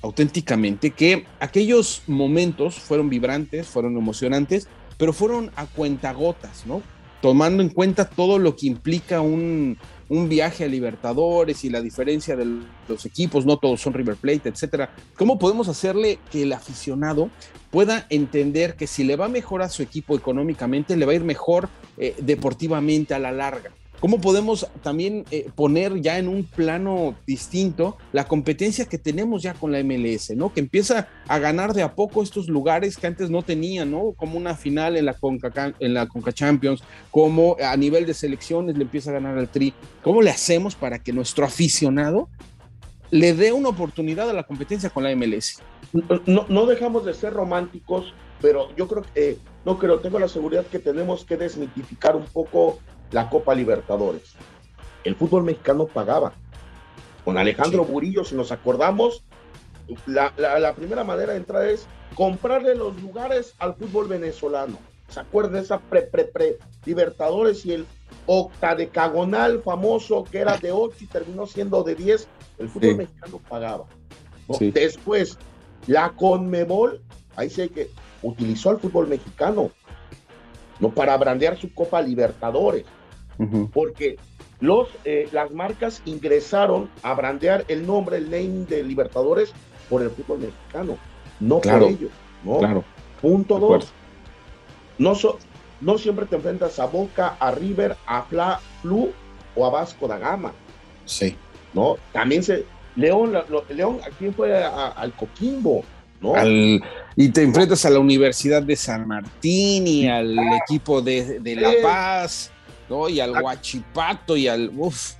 auténticamente 0.02 0.90
que 0.90 1.26
aquellos 1.40 2.02
momentos 2.06 2.76
fueron 2.76 3.10
vibrantes, 3.10 3.66
fueron 3.66 3.96
emocionantes, 3.96 4.68
pero 4.98 5.12
fueron 5.12 5.50
a 5.56 5.66
cuentagotas, 5.66 6.66
¿no? 6.66 6.82
Tomando 7.20 7.62
en 7.62 7.68
cuenta 7.68 8.08
todo 8.08 8.38
lo 8.38 8.56
que 8.56 8.66
implica 8.66 9.20
un, 9.20 9.78
un 10.10 10.28
viaje 10.28 10.64
a 10.64 10.66
Libertadores 10.68 11.64
y 11.64 11.70
la 11.70 11.80
diferencia 11.80 12.36
de 12.36 12.44
los 12.88 13.06
equipos, 13.06 13.46
no 13.46 13.58
todos 13.58 13.80
son 13.80 13.94
River 13.94 14.16
Plate, 14.16 14.48
etcétera. 14.48 14.92
¿Cómo 15.16 15.38
podemos 15.38 15.68
hacerle 15.68 16.18
que 16.32 16.42
el 16.42 16.52
aficionado 16.52 17.30
pueda 17.70 18.06
entender 18.10 18.74
que 18.74 18.88
si 18.88 19.04
le 19.04 19.14
va 19.14 19.28
mejor 19.28 19.62
a 19.62 19.68
su 19.68 19.82
equipo 19.82 20.16
económicamente, 20.16 20.96
le 20.96 21.06
va 21.06 21.12
a 21.12 21.14
ir 21.14 21.22
mejor 21.22 21.68
eh, 21.96 22.16
deportivamente 22.18 23.14
a 23.14 23.20
la 23.20 23.30
larga? 23.30 23.70
¿Cómo 24.00 24.20
podemos 24.20 24.66
también 24.82 25.24
eh, 25.30 25.48
poner 25.54 26.00
ya 26.00 26.18
en 26.18 26.28
un 26.28 26.44
plano 26.44 27.14
distinto 27.26 27.98
la 28.12 28.24
competencia 28.24 28.86
que 28.86 28.98
tenemos 28.98 29.42
ya 29.42 29.54
con 29.54 29.72
la 29.72 29.82
MLS, 29.84 30.30
¿no? 30.30 30.52
Que 30.52 30.60
empieza 30.60 31.08
a 31.28 31.38
ganar 31.38 31.74
de 31.74 31.82
a 31.82 31.94
poco 31.94 32.22
estos 32.22 32.48
lugares 32.48 32.96
que 32.96 33.06
antes 33.06 33.28
no 33.30 33.42
tenían, 33.42 33.90
¿no? 33.90 34.12
Como 34.16 34.38
una 34.38 34.56
final 34.56 34.96
en 34.96 35.04
la 35.04 35.14
Conca, 35.14 35.74
en 35.78 35.94
la 35.94 36.08
Conca 36.08 36.32
Champions, 36.32 36.82
como 37.10 37.56
a 37.62 37.76
nivel 37.76 38.06
de 38.06 38.14
selecciones 38.14 38.76
le 38.76 38.84
empieza 38.84 39.10
a 39.10 39.14
ganar 39.14 39.36
al 39.36 39.48
Tri. 39.48 39.74
¿Cómo 40.02 40.22
le 40.22 40.30
hacemos 40.30 40.74
para 40.74 40.98
que 40.98 41.12
nuestro 41.12 41.44
aficionado 41.44 42.28
le 43.10 43.34
dé 43.34 43.52
una 43.52 43.68
oportunidad 43.68 44.30
a 44.30 44.32
la 44.32 44.44
competencia 44.44 44.90
con 44.90 45.04
la 45.04 45.14
MLS. 45.14 45.60
No, 46.26 46.66
dejamos 46.66 47.04
de 47.04 47.14
ser 47.14 47.32
románticos, 47.32 48.14
pero 48.40 48.74
yo 48.76 48.86
creo 48.86 49.02
que, 49.02 49.30
eh, 49.30 49.38
no 49.64 49.78
creo, 49.78 49.98
tengo 49.98 50.18
la 50.18 50.28
seguridad 50.28 50.64
que 50.66 50.78
tenemos 50.78 51.24
que 51.24 51.36
desmitificar 51.36 52.14
un 52.14 52.26
poco 52.26 52.78
la 53.12 53.28
Copa 53.28 53.54
Libertadores. 53.54 54.34
El 55.04 55.16
fútbol 55.16 55.44
mexicano 55.44 55.86
pagaba. 55.86 56.32
Con 57.24 57.38
Alejandro 57.38 57.84
Burillo, 57.84 58.24
si 58.24 58.34
nos 58.34 58.52
acordamos, 58.52 59.22
la, 60.06 60.32
la, 60.36 60.74
primera 60.74 61.04
manera 61.04 61.32
de 61.32 61.38
entrar 61.38 61.66
es 61.66 61.86
comprarle 62.14 62.74
los 62.74 63.00
lugares 63.00 63.54
al 63.58 63.74
fútbol 63.74 64.08
venezolano. 64.08 64.78
¿Se 65.08 65.20
acuerdan 65.20 65.54
de 65.54 65.60
esa 65.60 65.78
pre-pre-pre 65.78 66.58
Libertadores 66.84 67.66
y 67.66 67.72
el 67.72 67.86
octadecagonal 68.26 69.60
famoso 69.62 70.24
que 70.24 70.38
era 70.38 70.56
de 70.56 70.70
8 70.70 70.96
y 71.00 71.06
terminó 71.06 71.46
siendo 71.46 71.82
de 71.82 71.94
10? 71.94 72.28
El 72.58 72.68
fútbol 72.68 72.96
mexicano 72.96 73.40
pagaba. 73.48 73.86
Después, 74.58 75.36
la 75.86 76.10
Conmebol, 76.12 77.00
ahí 77.36 77.50
sé 77.50 77.68
que 77.68 77.90
utilizó 78.22 78.70
al 78.70 78.78
fútbol 78.78 79.08
mexicano, 79.08 79.70
no 80.78 80.90
para 80.90 81.16
brandear 81.16 81.58
su 81.58 81.72
Copa 81.74 82.00
Libertadores, 82.00 82.84
porque 83.72 84.16
los, 84.60 84.88
eh, 85.04 85.28
las 85.32 85.50
marcas 85.50 86.02
ingresaron 86.04 86.90
a 87.02 87.14
brandear 87.14 87.64
el 87.68 87.86
nombre, 87.86 88.18
el 88.18 88.24
name 88.30 88.66
de 88.66 88.82
Libertadores 88.82 89.52
por 89.88 90.02
el 90.02 90.10
fútbol 90.10 90.40
mexicano, 90.40 90.98
no 91.40 91.60
por 91.60 91.82
ellos. 91.82 92.10
¿no? 92.44 92.58
Claro. 92.58 92.84
Punto 93.20 93.58
dos. 93.58 93.92
No, 94.98 95.14
no 95.80 95.98
siempre 95.98 96.26
te 96.26 96.36
enfrentas 96.36 96.78
a 96.78 96.86
Boca, 96.86 97.36
a 97.40 97.50
River, 97.52 97.96
a 98.06 98.22
Fla, 98.22 98.60
Flu 98.82 99.10
o 99.54 99.66
a 99.66 99.70
Vasco 99.70 100.06
da 100.06 100.18
Gama. 100.18 100.52
Sí. 101.06 101.36
¿No? 101.72 101.96
También 102.12 102.42
se. 102.42 102.64
León, 102.96 103.32
León, 103.70 104.00
¿a 104.04 104.10
quién 104.16 104.34
fue? 104.34 104.62
al 104.62 105.12
Coquimbo. 105.14 105.84
¿no? 106.20 106.34
y 107.16 107.28
te 107.30 107.42
enfrentas 107.42 107.86
a 107.86 107.90
la 107.90 107.98
Universidad 107.98 108.62
de 108.62 108.76
San 108.76 109.08
Martín 109.08 109.86
y 109.86 110.06
al 110.06 110.36
equipo 110.62 111.00
de, 111.00 111.40
La 111.56 111.72
Paz, 111.82 112.50
¿no? 112.90 113.08
Y 113.08 113.20
al 113.20 113.30
Huachipato 113.30 114.36
y 114.36 114.48
al. 114.48 114.70
Uf. 114.76 115.14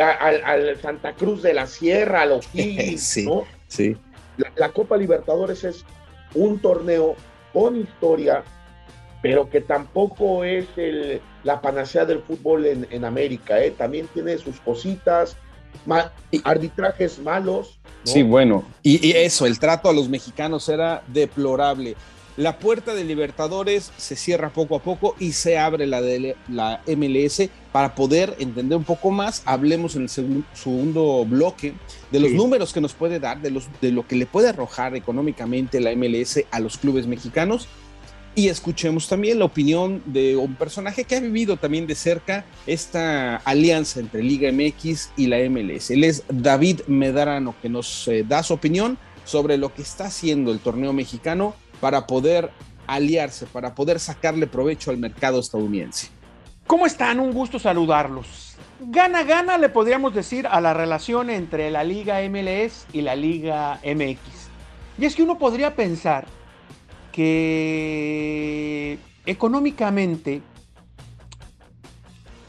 al, 0.00 0.80
Santa 0.80 1.12
Cruz 1.12 1.42
de 1.42 1.52
la 1.52 1.66
Sierra, 1.66 2.22
al 2.22 2.32
O'Higgins, 2.32 3.02
sí, 3.06 3.28
Sí. 3.68 3.96
La, 4.56 4.70
Copa 4.70 4.96
Libertadores 4.96 5.64
es 5.64 5.84
un 6.34 6.58
torneo 6.60 7.14
con 7.52 7.76
historia, 7.76 8.42
pero 9.22 9.50
que 9.50 9.60
tampoco 9.60 10.44
es 10.44 10.66
el, 10.76 11.20
la 11.44 11.60
panacea 11.60 12.04
del 12.04 12.20
fútbol 12.20 12.66
en, 12.66 13.04
América. 13.04 13.62
¿eh? 13.62 13.70
También 13.70 14.08
tiene 14.12 14.38
sus 14.38 14.58
cositas, 14.60 15.36
arbitrajes 16.44 17.18
malos. 17.18 17.78
Sí, 18.04 18.22
bueno, 18.22 18.64
y, 18.82 19.12
eso, 19.12 19.46
el 19.46 19.58
trato 19.58 19.88
a 19.88 19.92
los 19.92 20.08
mexicanos 20.08 20.68
era 20.68 21.02
deplorable. 21.06 21.96
La 22.40 22.58
puerta 22.58 22.94
de 22.94 23.04
Libertadores 23.04 23.92
se 23.98 24.16
cierra 24.16 24.48
poco 24.48 24.74
a 24.74 24.78
poco 24.82 25.14
y 25.18 25.32
se 25.32 25.58
abre 25.58 25.86
la 25.86 26.00
de 26.00 26.36
la 26.48 26.80
MLS 26.86 27.50
para 27.70 27.94
poder 27.94 28.34
entender 28.38 28.78
un 28.78 28.84
poco 28.84 29.10
más. 29.10 29.42
Hablemos 29.44 29.94
en 29.94 30.04
el 30.04 30.08
segundo 30.08 31.26
bloque 31.26 31.74
de 32.10 32.18
los 32.18 32.32
números 32.32 32.72
que 32.72 32.80
nos 32.80 32.94
puede 32.94 33.20
dar, 33.20 33.42
de, 33.42 33.50
los, 33.50 33.68
de 33.82 33.92
lo 33.92 34.08
que 34.08 34.16
le 34.16 34.24
puede 34.24 34.48
arrojar 34.48 34.96
económicamente 34.96 35.80
la 35.80 35.94
MLS 35.94 36.40
a 36.50 36.60
los 36.60 36.78
clubes 36.78 37.06
mexicanos. 37.06 37.68
Y 38.34 38.48
escuchemos 38.48 39.06
también 39.06 39.38
la 39.38 39.44
opinión 39.44 40.02
de 40.06 40.34
un 40.36 40.54
personaje 40.54 41.04
que 41.04 41.16
ha 41.16 41.20
vivido 41.20 41.58
también 41.58 41.86
de 41.86 41.94
cerca 41.94 42.46
esta 42.66 43.36
alianza 43.36 44.00
entre 44.00 44.22
Liga 44.22 44.50
MX 44.50 45.10
y 45.14 45.26
la 45.26 45.36
MLS. 45.50 45.90
Él 45.90 46.04
es 46.04 46.24
David 46.30 46.80
Medrano, 46.86 47.54
que 47.60 47.68
nos 47.68 48.08
eh, 48.08 48.24
da 48.26 48.42
su 48.42 48.54
opinión 48.54 48.96
sobre 49.26 49.58
lo 49.58 49.74
que 49.74 49.82
está 49.82 50.06
haciendo 50.06 50.52
el 50.52 50.60
torneo 50.60 50.94
mexicano 50.94 51.54
para 51.80 52.06
poder 52.06 52.50
aliarse, 52.86 53.46
para 53.46 53.74
poder 53.74 54.00
sacarle 54.00 54.46
provecho 54.46 54.90
al 54.90 54.98
mercado 54.98 55.40
estadounidense. 55.40 56.08
¿Cómo 56.66 56.86
están? 56.86 57.18
Un 57.18 57.32
gusto 57.32 57.58
saludarlos. 57.58 58.56
Gana, 58.80 59.24
gana, 59.24 59.58
le 59.58 59.68
podríamos 59.68 60.14
decir 60.14 60.46
a 60.46 60.60
la 60.60 60.72
relación 60.72 61.30
entre 61.30 61.70
la 61.70 61.84
Liga 61.84 62.20
MLS 62.28 62.86
y 62.92 63.02
la 63.02 63.14
Liga 63.14 63.80
MX. 63.84 64.20
Y 64.98 65.04
es 65.04 65.14
que 65.14 65.22
uno 65.22 65.38
podría 65.38 65.74
pensar 65.74 66.26
que 67.12 68.98
económicamente 69.26 70.42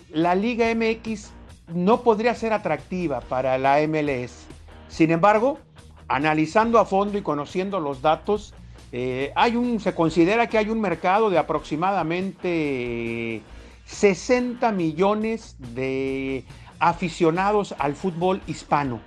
la 0.10 0.36
Liga 0.36 0.74
MX 0.76 1.32
no 1.74 2.02
podría 2.02 2.36
ser 2.36 2.54
atractiva 2.54 3.22
para 3.22 3.58
la 3.58 3.80
MLS. 3.88 4.46
Sin 4.88 5.12
embargo, 5.12 5.60
analizando 6.08 6.80
a 6.80 6.86
fondo 6.86 7.18
y 7.18 7.22
conociendo 7.22 7.80
los 7.80 8.02
datos, 8.02 8.54
eh, 8.92 9.32
hay 9.36 9.56
un, 9.56 9.80
se 9.80 9.96
considera 9.96 10.48
que 10.48 10.58
hay 10.58 10.70
un 10.70 10.82
mercado 10.82 11.30
de 11.30 11.38
aproximadamente 11.38 13.42
60 13.86 14.72
millones 14.72 15.56
de 15.60 16.44
aficionados 16.80 17.76
al 17.78 17.96
fútbol 17.96 18.42
hispano 18.48 19.00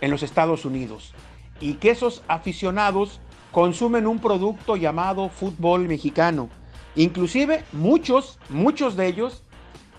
en 0.00 0.10
los 0.10 0.22
Estados 0.22 0.64
Unidos 0.64 1.14
y 1.60 1.74
que 1.74 1.90
esos 1.90 2.22
aficionados 2.26 3.20
consumen 3.52 4.06
un 4.06 4.18
producto 4.18 4.76
llamado 4.76 5.28
fútbol 5.28 5.86
mexicano. 5.86 6.48
Inclusive 6.96 7.64
muchos, 7.72 8.38
muchos 8.48 8.96
de 8.96 9.06
ellos 9.06 9.42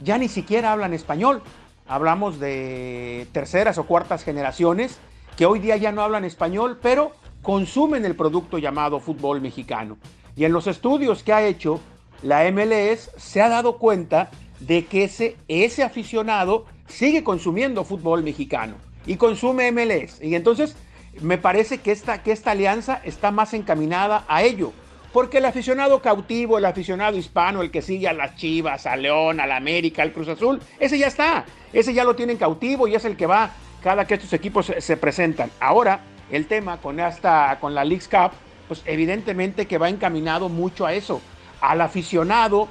ya 0.02 0.18
ni 0.18 0.28
siquiera 0.28 0.72
hablan 0.72 0.94
español. 0.94 1.42
Hablamos 1.88 2.40
de 2.40 3.28
terceras 3.32 3.78
o 3.78 3.86
cuartas 3.86 4.24
generaciones 4.24 5.00
que 5.38 5.46
hoy 5.46 5.60
día 5.60 5.78
ya 5.78 5.92
no 5.92 6.02
hablan 6.02 6.26
español, 6.26 6.80
pero 6.82 7.12
consumen 7.42 8.06
el 8.06 8.16
producto 8.16 8.58
llamado 8.58 9.00
fútbol 9.00 9.42
mexicano. 9.42 9.98
Y 10.36 10.46
en 10.46 10.54
los 10.54 10.68
estudios 10.68 11.24
que 11.24 11.34
ha 11.34 11.46
hecho 11.46 11.80
la 12.22 12.50
MLS 12.52 13.12
se 13.18 13.42
ha 13.42 13.50
dado 13.50 13.78
cuenta 13.78 14.30
de 14.60 14.86
que 14.86 15.06
ese, 15.06 15.38
ese 15.48 15.84
aficionado 15.84 16.66
sigue 16.88 17.24
consumiendo 17.24 17.84
fútbol 17.84 18.24
mexicano 18.24 18.76
y 19.06 19.16
consume 19.16 19.72
MLS. 19.72 20.22
Y 20.22 20.36
entonces 20.36 20.76
me 21.20 21.38
parece 21.38 21.80
que 21.80 21.92
esta, 21.92 22.22
que 22.22 22.32
esta 22.32 22.52
alianza 22.52 23.02
está 23.04 23.32
más 23.32 23.54
encaminada 23.54 24.24
a 24.28 24.44
ello. 24.44 24.72
Porque 25.12 25.40
el 25.40 25.46
aficionado 25.46 26.02
cautivo, 26.02 26.58
el 26.58 26.64
aficionado 26.64 27.18
hispano, 27.18 27.62
el 27.62 27.72
que 27.72 27.82
sigue 27.82 28.08
a 28.08 28.14
las 28.14 28.36
Chivas, 28.36 28.86
a 28.86 28.96
León, 28.96 29.42
a 29.42 29.48
la 29.48 29.58
América, 29.58 30.04
al 30.04 30.14
Cruz 30.14 30.30
Azul, 30.30 30.62
ese 30.80 30.98
ya 30.98 31.08
está. 31.08 31.46
Ese 31.74 31.94
ya 31.94 32.06
lo 32.06 32.16
tienen 32.16 32.38
cautivo 32.38 32.88
y 32.88 32.96
es 32.96 33.04
el 33.04 33.18
que 33.18 33.26
va 33.26 33.52
cada 33.84 34.06
que 34.06 34.14
estos 34.14 34.32
equipos 34.32 34.72
se 34.78 34.98
presentan. 34.98 35.52
Ahora, 35.60 36.02
el 36.32 36.48
tema 36.48 36.78
con, 36.78 36.98
con 37.60 37.76
la 37.76 37.86
Leagues 37.86 38.08
Cup, 38.08 38.32
pues 38.68 38.82
evidentemente 38.86 39.68
que 39.68 39.78
va 39.78 39.90
encaminado 39.90 40.50
mucho 40.50 40.86
a 40.86 40.94
eso, 40.94 41.22
al 41.60 41.82
aficionado 41.82 42.70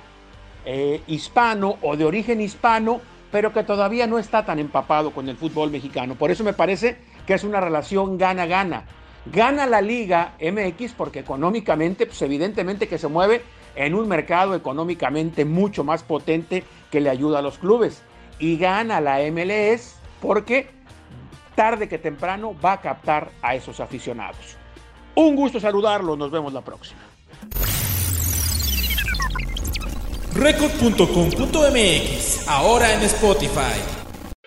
eh, 0.64 1.02
hispano 1.06 1.76
o 1.82 1.96
de 1.96 2.04
origen 2.04 2.40
hispano, 2.40 3.00
pero 3.30 3.52
que 3.52 3.62
todavía 3.62 4.06
no 4.06 4.18
está 4.18 4.44
tan 4.44 4.58
empapado 4.58 5.12
con 5.12 5.28
el 5.28 5.36
fútbol 5.36 5.70
mexicano. 5.70 6.14
Por 6.14 6.30
eso 6.30 6.42
me 6.42 6.52
parece 6.52 6.98
que 7.26 7.34
es 7.34 7.44
una 7.44 7.60
relación 7.60 8.18
gana-gana. 8.18 8.84
Gana 9.26 9.66
la 9.66 9.82
Liga 9.82 10.34
MX 10.40 10.92
porque 10.94 11.20
económicamente, 11.20 12.06
pues 12.06 12.20
evidentemente 12.22 12.88
que 12.88 12.98
se 12.98 13.08
mueve 13.08 13.42
en 13.76 13.94
un 13.94 14.08
mercado 14.08 14.54
económicamente 14.54 15.44
mucho 15.44 15.84
más 15.84 16.02
potente 16.02 16.64
que 16.90 17.00
le 17.00 17.10
ayuda 17.10 17.38
a 17.38 17.42
los 17.42 17.58
clubes. 17.58 18.02
Y 18.38 18.56
gana 18.56 19.00
la 19.00 19.18
MLS 19.30 19.96
porque 20.20 20.68
tarde 21.60 21.90
que 21.90 21.98
temprano 21.98 22.56
va 22.58 22.72
a 22.72 22.80
captar 22.80 23.32
a 23.42 23.54
esos 23.54 23.80
aficionados. 23.80 24.56
Un 25.14 25.36
gusto 25.36 25.60
saludarlos, 25.60 26.16
nos 26.16 26.30
vemos 26.30 26.54
la 26.54 26.62
próxima. 26.62 27.00
Record.com.mx, 30.34 32.48
ahora 32.48 32.94
en 32.94 33.02
Spotify. 33.02 33.78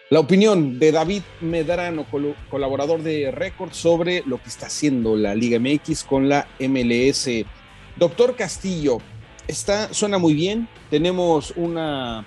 La 0.10 0.22
opinión 0.22 0.80
de 0.80 0.92
David 0.92 1.22
Medrano, 1.42 2.08
colaborador 2.50 3.04
de 3.04 3.30
Record, 3.30 3.74
sobre 3.74 4.24
lo 4.26 4.42
que 4.42 4.50
está 4.50 4.66
haciendo 4.66 5.16
la 5.16 5.36
Liga 5.36 5.60
MX 5.60 6.06
con 6.06 6.28
la 6.28 6.48
MLS. 6.60 7.30
Doctor 7.96 8.36
Castillo, 8.36 8.98
está, 9.48 9.94
suena 9.94 10.18
muy 10.18 10.34
bien. 10.34 10.68
Tenemos 10.90 11.54
una 11.58 12.26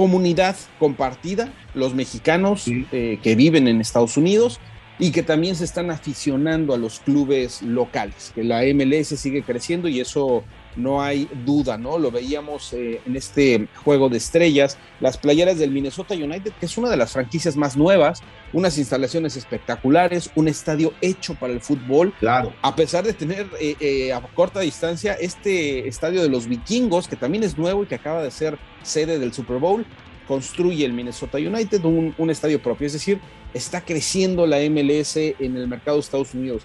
comunidad 0.00 0.56
compartida, 0.78 1.52
los 1.74 1.92
mexicanos 1.92 2.64
eh, 2.66 3.18
que 3.22 3.34
viven 3.34 3.68
en 3.68 3.82
Estados 3.82 4.16
Unidos 4.16 4.58
y 4.98 5.10
que 5.10 5.22
también 5.22 5.56
se 5.56 5.64
están 5.66 5.90
aficionando 5.90 6.72
a 6.72 6.78
los 6.78 7.00
clubes 7.00 7.60
locales, 7.60 8.32
que 8.34 8.42
la 8.42 8.62
MLS 8.72 9.08
sigue 9.08 9.42
creciendo 9.42 9.88
y 9.88 10.00
eso 10.00 10.42
no 10.76 11.02
hay 11.02 11.28
duda, 11.44 11.76
¿no? 11.76 11.98
Lo 11.98 12.10
veíamos 12.10 12.72
eh, 12.72 13.00
en 13.06 13.16
este 13.16 13.68
juego 13.84 14.08
de 14.08 14.18
estrellas, 14.18 14.78
las 15.00 15.18
playeras 15.18 15.58
del 15.58 15.70
Minnesota 15.70 16.14
United, 16.14 16.52
que 16.58 16.66
es 16.66 16.78
una 16.78 16.90
de 16.90 16.96
las 16.96 17.12
franquicias 17.12 17.56
más 17.56 17.76
nuevas, 17.76 18.22
unas 18.52 18.78
instalaciones 18.78 19.36
espectaculares, 19.36 20.30
un 20.34 20.48
estadio 20.48 20.92
hecho 21.00 21.34
para 21.34 21.52
el 21.52 21.60
fútbol. 21.60 22.12
Claro. 22.20 22.52
A 22.62 22.74
pesar 22.74 23.04
de 23.04 23.12
tener 23.12 23.48
eh, 23.60 23.76
eh, 23.80 24.12
a 24.12 24.20
corta 24.20 24.60
distancia 24.60 25.14
este 25.14 25.88
estadio 25.88 26.22
de 26.22 26.28
los 26.28 26.46
vikingos, 26.46 27.08
que 27.08 27.16
también 27.16 27.44
es 27.44 27.58
nuevo 27.58 27.82
y 27.82 27.86
que 27.86 27.96
acaba 27.96 28.22
de 28.22 28.30
ser 28.30 28.58
sede 28.82 29.18
del 29.18 29.32
Super 29.32 29.58
Bowl, 29.58 29.84
construye 30.26 30.84
el 30.84 30.92
Minnesota 30.92 31.38
United 31.38 31.84
un, 31.84 32.14
un, 32.16 32.30
estadio 32.30 32.62
propio, 32.62 32.86
es 32.86 32.92
decir, 32.92 33.20
está 33.52 33.80
creciendo 33.80 34.46
la 34.46 34.58
MLS 34.70 35.16
en 35.16 35.56
el 35.56 35.66
mercado 35.66 35.96
de 35.96 36.02
Estados 36.02 36.34
Unidos. 36.34 36.62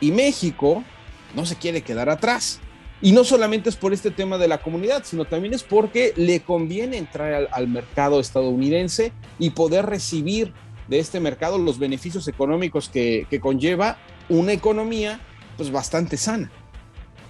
Y 0.00 0.12
México 0.12 0.84
no 1.34 1.46
se 1.46 1.56
quiere 1.56 1.80
quedar 1.82 2.10
atrás. 2.10 2.60
Y 3.00 3.12
no 3.12 3.22
solamente 3.22 3.68
es 3.68 3.76
por 3.76 3.92
este 3.92 4.10
tema 4.10 4.38
de 4.38 4.48
la 4.48 4.58
comunidad, 4.58 5.04
sino 5.04 5.24
también 5.24 5.54
es 5.54 5.62
porque 5.62 6.12
le 6.16 6.40
conviene 6.40 6.96
entrar 6.96 7.48
al, 7.52 7.68
mercado 7.68 8.18
estadounidense 8.18 9.12
y 9.38 9.50
poder 9.50 9.86
recibir 9.86 10.52
de 10.88 10.98
este 10.98 11.20
mercado 11.20 11.58
los 11.58 11.78
beneficios 11.78 12.26
económicos 12.26 12.88
que, 12.88 13.26
conlleva 13.40 13.98
una 14.28 14.52
economía 14.52 15.20
pues 15.56 15.70
bastante 15.70 16.16
sana. 16.16 16.50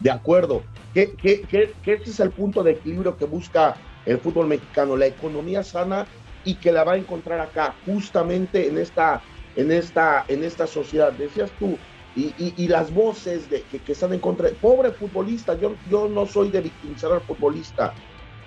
De 0.00 0.10
acuerdo, 0.10 0.62
que, 0.94 1.12
que, 1.14 1.42
que 1.42 1.92
ese 1.92 2.10
es 2.10 2.20
el 2.20 2.30
punto 2.30 2.62
de 2.62 2.72
equilibrio 2.72 3.16
que 3.16 3.26
busca 3.26 3.76
el 4.06 4.18
fútbol 4.18 4.46
mexicano, 4.46 4.96
la 4.96 5.06
economía 5.06 5.62
sana 5.62 6.06
y 6.44 6.54
que 6.54 6.72
la 6.72 6.84
va 6.84 6.92
a 6.92 6.96
encontrar 6.96 7.40
acá, 7.40 7.75
justamente 7.84 8.68
en 8.68 8.78
esta, 8.78 9.20
en 9.54 9.70
esta, 9.70 10.25
en 10.28 10.44
esta 10.44 10.66
sociedad. 10.66 11.12
Decías 11.12 11.50
tú, 11.58 11.76
y, 12.17 12.35
y, 12.38 12.55
y 12.57 12.69
las 12.69 12.93
voces 12.93 13.49
de, 13.50 13.62
que, 13.62 13.79
que, 13.79 13.93
están 13.93 14.12
en 14.12 14.21
contra, 14.21 14.49
pobre 14.61 14.91
futbolista, 14.93 15.59
yo, 15.59 15.75
yo 15.91 16.09
no 16.09 16.27
soy 16.27 16.50
de 16.50 16.62
victimizar 16.62 17.12
al 17.12 17.21
futbolista. 17.21 17.95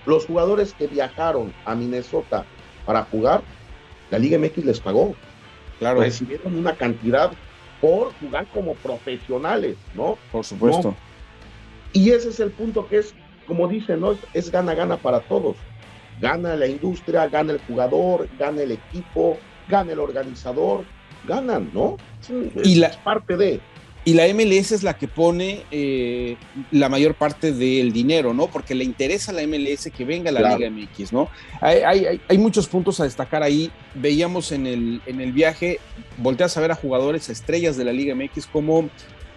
Los 0.06 0.26
jugadores 0.26 0.74
que 0.74 0.88
viajaron 0.88 1.54
a 1.66 1.76
Minnesota 1.76 2.46
para 2.86 3.04
jugar, 3.06 3.42
la 4.10 4.20
Liga 4.20 4.38
MX 4.38 4.66
les 4.66 4.80
pagó. 4.80 5.16
Claro. 5.80 6.02
Recibieron 6.02 6.58
una 6.58 6.76
cantidad 6.76 7.32
por 7.80 8.14
jugar 8.20 8.46
como 8.54 8.76
profesionales, 8.76 9.78
¿no? 9.96 10.18
Por 10.32 10.44
supuesto. 10.44 10.90
¿No? 10.90 10.98
Y 11.94 12.12
ese 12.12 12.30
es 12.30 12.40
el 12.40 12.52
punto 12.52 12.88
que 12.88 13.00
es, 13.00 13.14
como 13.48 13.68
dicen, 13.68 14.00
¿no? 14.00 14.16
Es 14.34 14.52
gana-gana 14.52 14.98
para 14.98 15.22
todos. 15.22 15.58
Gana 16.20 16.56
la 16.56 16.68
industria, 16.68 17.28
gana 17.28 17.54
el 17.54 17.62
jugador, 17.62 18.30
gana 18.38 18.62
el 18.62 18.72
equipo, 18.72 19.38
gana 19.68 19.92
el 19.92 20.00
organizador, 20.00 20.86
ganan, 21.28 21.70
¿no? 21.74 21.98
Es, 22.56 22.68
y 22.68 22.76
la 22.76 22.92
parte 23.04 23.38
de. 23.38 23.60
Y 24.04 24.16
la 24.16 24.28
MLS 24.34 24.72
es 24.72 24.82
la 24.82 24.98
que 24.98 25.08
pone 25.08 25.62
eh, 25.70 26.36
la 26.72 26.90
mayor 26.90 27.14
parte 27.14 27.52
del 27.52 27.94
dinero, 27.94 28.34
¿no? 28.34 28.48
Porque 28.48 28.74
le 28.74 28.84
interesa 28.84 29.32
a 29.32 29.36
la 29.36 29.46
MLS 29.46 29.92
que 29.96 30.06
venga 30.06 30.32
la 30.32 30.40
claro. 30.40 30.58
Liga 30.58 30.72
MX, 30.72 31.14
¿no? 31.14 31.30
Hay, 31.62 31.82
hay, 31.82 32.22
hay, 32.28 32.38
muchos 32.40 32.68
puntos 32.68 33.00
a 33.00 33.04
destacar 33.04 33.44
ahí. 33.44 33.72
Veíamos 33.94 34.52
en 34.54 34.66
el, 34.66 35.02
en 35.06 35.22
el 35.22 35.32
viaje, 35.32 35.80
volteas 36.18 36.58
a 36.58 36.62
ver 36.62 36.72
a 36.72 36.76
jugadores 36.76 37.30
estrellas 37.30 37.78
de 37.78 37.86
la 37.86 37.94
Liga 37.94 38.16
MX 38.16 38.48
como 38.48 38.90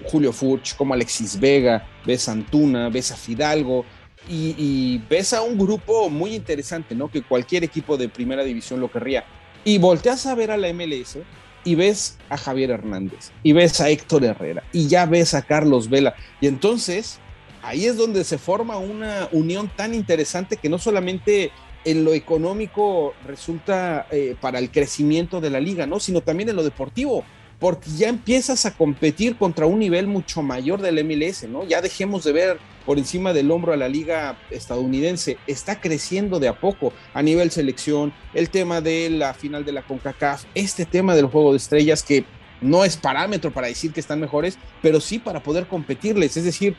Julio 0.04 0.32
Furch, 0.32 0.74
como 0.76 0.94
Alexis 0.94 1.38
Vega, 1.38 1.86
ves 2.06 2.26
a 2.30 2.32
Antuna, 2.32 2.88
ves 2.88 3.12
a 3.12 3.16
Fidalgo, 3.16 3.84
y, 4.30 4.54
y, 4.56 5.02
ves 5.10 5.34
a 5.34 5.42
un 5.42 5.58
grupo 5.58 6.08
muy 6.08 6.34
interesante, 6.34 6.94
¿no? 6.94 7.08
Que 7.08 7.20
cualquier 7.20 7.64
equipo 7.64 7.98
de 7.98 8.08
primera 8.08 8.42
división 8.42 8.80
lo 8.80 8.90
querría. 8.90 9.24
Y 9.62 9.76
volteas 9.76 10.24
a 10.24 10.34
ver 10.34 10.50
a 10.50 10.56
la 10.56 10.72
MLS 10.72 11.18
y 11.64 11.74
ves 11.74 12.18
a 12.28 12.36
Javier 12.36 12.70
Hernández, 12.70 13.32
y 13.42 13.52
ves 13.52 13.80
a 13.80 13.88
Héctor 13.88 14.24
Herrera, 14.24 14.62
y 14.72 14.88
ya 14.88 15.06
ves 15.06 15.34
a 15.34 15.42
Carlos 15.42 15.88
Vela. 15.88 16.14
Y 16.40 16.46
entonces 16.46 17.18
ahí 17.62 17.86
es 17.86 17.96
donde 17.96 18.24
se 18.24 18.38
forma 18.38 18.76
una 18.76 19.28
unión 19.32 19.70
tan 19.74 19.94
interesante 19.94 20.56
que 20.56 20.68
no 20.68 20.78
solamente 20.78 21.50
en 21.84 22.04
lo 22.04 22.14
económico 22.14 23.14
resulta 23.26 24.06
eh, 24.10 24.36
para 24.40 24.58
el 24.58 24.70
crecimiento 24.70 25.40
de 25.40 25.50
la 25.50 25.60
liga, 25.60 25.86
¿no? 25.86 26.00
Sino 26.00 26.20
también 26.20 26.48
en 26.48 26.56
lo 26.56 26.62
deportivo 26.62 27.24
porque 27.58 27.90
ya 27.90 28.08
empiezas 28.08 28.66
a 28.66 28.76
competir 28.76 29.36
contra 29.36 29.66
un 29.66 29.78
nivel 29.78 30.06
mucho 30.06 30.42
mayor 30.42 30.82
del 30.82 31.02
MLS, 31.04 31.48
¿no? 31.48 31.64
Ya 31.64 31.80
dejemos 31.80 32.24
de 32.24 32.32
ver 32.32 32.58
por 32.84 32.98
encima 32.98 33.32
del 33.32 33.50
hombro 33.50 33.72
a 33.72 33.76
la 33.76 33.88
liga 33.88 34.38
estadounidense, 34.50 35.38
está 35.46 35.80
creciendo 35.80 36.40
de 36.40 36.48
a 36.48 36.58
poco 36.58 36.92
a 37.12 37.22
nivel 37.22 37.50
selección, 37.50 38.12
el 38.34 38.50
tema 38.50 38.80
de 38.80 39.10
la 39.10 39.34
final 39.34 39.64
de 39.64 39.72
la 39.72 39.82
CONCACAF, 39.82 40.44
este 40.54 40.84
tema 40.84 41.14
del 41.14 41.26
juego 41.26 41.52
de 41.52 41.58
estrellas 41.58 42.02
que 42.02 42.24
no 42.60 42.84
es 42.84 42.96
parámetro 42.96 43.50
para 43.50 43.66
decir 43.66 43.92
que 43.92 44.00
están 44.00 44.20
mejores, 44.20 44.58
pero 44.80 45.00
sí 45.00 45.18
para 45.18 45.42
poder 45.42 45.66
competirles. 45.66 46.36
Es 46.36 46.44
decir, 46.44 46.76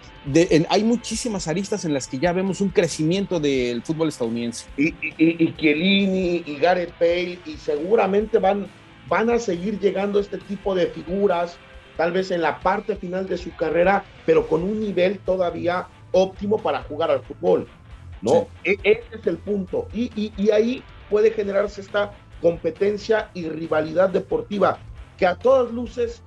hay 0.69 0.83
muchísimas 0.83 1.47
aristas 1.47 1.85
en 1.85 1.93
las 1.93 2.07
que 2.07 2.17
ya 2.17 2.31
vemos 2.31 2.61
un 2.61 2.69
crecimiento 2.69 3.39
del 3.39 3.83
fútbol 3.83 4.09
estadounidense. 4.09 4.65
Y, 4.77 4.87
y, 4.87 5.15
y 5.17 5.55
Chiellini 5.57 6.43
y 6.45 6.57
Gareth 6.57 6.97
Bale, 6.99 7.39
y 7.45 7.57
seguramente 7.57 8.39
van 8.39 8.67
van 9.07 9.29
a 9.29 9.39
seguir 9.39 9.79
llegando 9.79 10.19
este 10.19 10.37
tipo 10.37 10.75
de 10.75 10.87
figuras, 10.87 11.57
tal 11.97 12.11
vez 12.11 12.31
en 12.31 12.41
la 12.41 12.59
parte 12.59 12.95
final 12.95 13.27
de 13.27 13.37
su 13.37 13.55
carrera, 13.55 14.03
pero 14.25 14.47
con 14.47 14.63
un 14.63 14.79
nivel 14.79 15.19
todavía 15.19 15.87
óptimo 16.11 16.57
para 16.57 16.83
jugar 16.83 17.11
al 17.11 17.21
fútbol. 17.21 17.67
¿no? 18.21 18.47
Sí. 18.63 18.71
E 18.71 18.77
ese 18.83 19.15
es 19.19 19.27
el 19.27 19.37
punto. 19.37 19.87
Y, 19.93 20.11
y, 20.15 20.33
y, 20.37 20.51
ahí 20.51 20.83
puede 21.09 21.31
generarse 21.31 21.81
esta 21.81 22.13
competencia 22.41 23.29
y 23.33 23.47
rivalidad 23.49 24.09
deportiva 24.09 24.79
que 25.17 25.25
a 25.25 25.35
todas 25.35 25.71
luces 25.71 26.21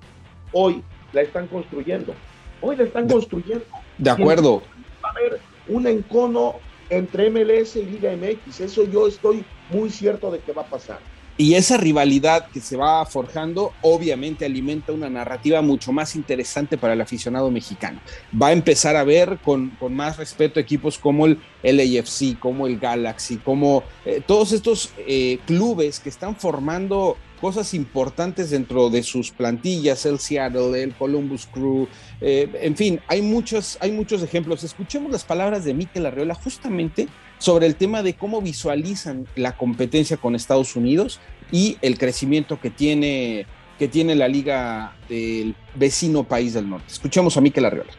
hoy 0.52 0.82
la 1.12 1.22
están 1.22 1.46
construyendo. 1.46 2.14
Hoy 2.60 2.76
la 2.76 2.84
están 2.84 3.06
de, 3.06 3.14
construyendo. 3.14 3.64
De 3.98 4.10
acuerdo. 4.10 4.62
Va 5.04 5.08
a 5.08 5.12
haber 5.12 5.40
un 5.68 5.86
encono 5.86 6.56
entre 6.90 7.30
MLS 7.30 7.76
y 7.76 7.84
Liga 7.84 8.12
MX. 8.12 8.60
Eso 8.60 8.84
yo 8.84 9.06
estoy 9.06 9.44
muy 9.70 9.90
cierto 9.90 10.30
de 10.30 10.40
que 10.40 10.52
va 10.52 10.62
a 10.62 10.66
pasar. 10.66 10.98
Y 11.40 11.54
esa 11.54 11.76
rivalidad 11.76 12.48
que 12.48 12.60
se 12.60 12.76
va 12.76 13.06
forjando 13.06 13.72
obviamente 13.82 14.44
alimenta 14.44 14.92
una 14.92 15.08
narrativa 15.08 15.62
mucho 15.62 15.92
más 15.92 16.16
interesante 16.16 16.76
para 16.76 16.94
el 16.94 17.00
aficionado 17.00 17.48
mexicano. 17.48 18.00
Va 18.40 18.48
a 18.48 18.52
empezar 18.52 18.96
a 18.96 19.04
ver 19.04 19.38
con, 19.44 19.70
con 19.78 19.94
más 19.94 20.16
respeto 20.16 20.58
equipos 20.58 20.98
como 20.98 21.26
el 21.26 21.38
LAFC, 21.62 22.36
como 22.40 22.66
el 22.66 22.80
Galaxy, 22.80 23.36
como 23.36 23.84
eh, 24.04 24.20
todos 24.26 24.50
estos 24.50 24.90
eh, 25.06 25.38
clubes 25.46 26.00
que 26.00 26.08
están 26.08 26.34
formando 26.34 27.16
cosas 27.38 27.74
importantes 27.74 28.50
dentro 28.50 28.90
de 28.90 29.02
sus 29.02 29.30
plantillas, 29.30 30.04
el 30.06 30.18
Seattle, 30.18 30.82
el 30.82 30.94
Columbus 30.94 31.46
Crew, 31.46 31.88
eh, 32.20 32.50
en 32.60 32.76
fin, 32.76 33.00
hay 33.06 33.22
muchos, 33.22 33.78
hay 33.80 33.92
muchos 33.92 34.22
ejemplos. 34.22 34.64
Escuchemos 34.64 35.10
las 35.10 35.24
palabras 35.24 35.64
de 35.64 35.74
Mikel 35.74 36.06
Arreola 36.06 36.34
justamente 36.34 37.08
sobre 37.38 37.66
el 37.66 37.76
tema 37.76 38.02
de 38.02 38.14
cómo 38.14 38.42
visualizan 38.42 39.26
la 39.36 39.56
competencia 39.56 40.16
con 40.16 40.34
Estados 40.34 40.76
Unidos 40.76 41.20
y 41.52 41.78
el 41.82 41.98
crecimiento 41.98 42.60
que 42.60 42.70
tiene, 42.70 43.46
que 43.78 43.88
tiene 43.88 44.14
la 44.14 44.28
liga 44.28 44.96
del 45.08 45.54
vecino 45.74 46.24
país 46.24 46.54
del 46.54 46.68
norte. 46.68 46.86
Escuchemos 46.88 47.36
a 47.36 47.40
Mikel 47.40 47.64
Arreola. 47.64 47.92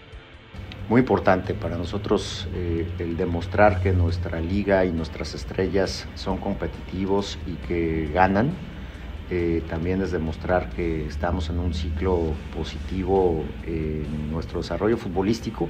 Muy 0.89 1.02
importante 1.02 1.54
para 1.54 1.78
nosotros 1.78 2.47
eh, 2.56 2.88
el 2.97 3.15
demostrar 3.15 3.80
que 3.82 3.91
nuestra 3.91 4.41
liga 4.41 4.86
y 4.86 4.91
nuestras 4.91 5.36
estrellas 5.36 6.08
son 6.15 6.38
competitivos 6.38 7.38
y 7.45 7.54
que 7.67 8.10
ganan. 8.12 8.52
Eh, 9.31 9.61
también 9.69 10.01
es 10.01 10.11
demostrar 10.11 10.69
que 10.69 11.05
estamos 11.05 11.49
en 11.49 11.59
un 11.59 11.73
ciclo 11.73 12.33
positivo 12.55 13.45
en 13.67 14.31
nuestro 14.31 14.61
desarrollo 14.61 14.97
futbolístico 14.97 15.69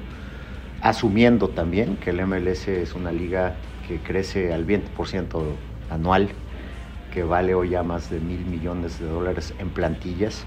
asumiendo 0.82 1.50
también 1.50 1.98
que 1.98 2.12
el 2.12 2.26
MLS 2.26 2.68
es 2.68 2.96
una 2.96 3.12
liga 3.12 3.56
que 3.88 4.00
crece 4.00 4.54
al 4.54 4.66
20% 4.66 5.42
anual, 5.90 6.30
que 7.14 7.24
vale 7.24 7.56
hoy 7.56 7.70
ya 7.70 7.84
más 7.84 8.10
de 8.10 8.20
mil 8.20 8.46
millones 8.46 9.00
de 9.00 9.08
dólares 9.08 9.54
en 9.60 9.70
plantillas 9.70 10.46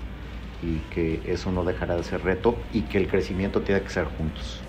y 0.63 0.79
que 0.95 1.21
eso 1.27 1.51
no 1.51 1.65
dejará 1.65 1.97
de 1.97 2.05
ser 2.05 2.23
reto 2.23 2.57
y 2.73 2.83
que 2.83 2.99
el 2.99 3.09
crecimiento 3.09 3.61
tiene 3.63 3.83
que 3.83 3.91
ser 3.91 4.05
juntos. 4.05 4.61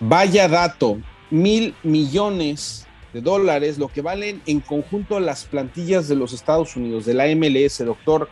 Vaya 0.00 0.48
dato, 0.48 0.98
mil 1.30 1.74
millones 1.82 2.88
de 3.14 3.20
dólares, 3.20 3.78
lo 3.78 3.88
que 3.88 4.02
valen 4.02 4.42
en 4.44 4.60
conjunto 4.60 5.20
las 5.20 5.44
plantillas 5.44 6.08
de 6.08 6.16
los 6.16 6.32
Estados 6.32 6.76
Unidos, 6.76 7.06
de 7.06 7.14
la 7.14 7.26
MLS, 7.34 7.78
doctor, 7.78 8.28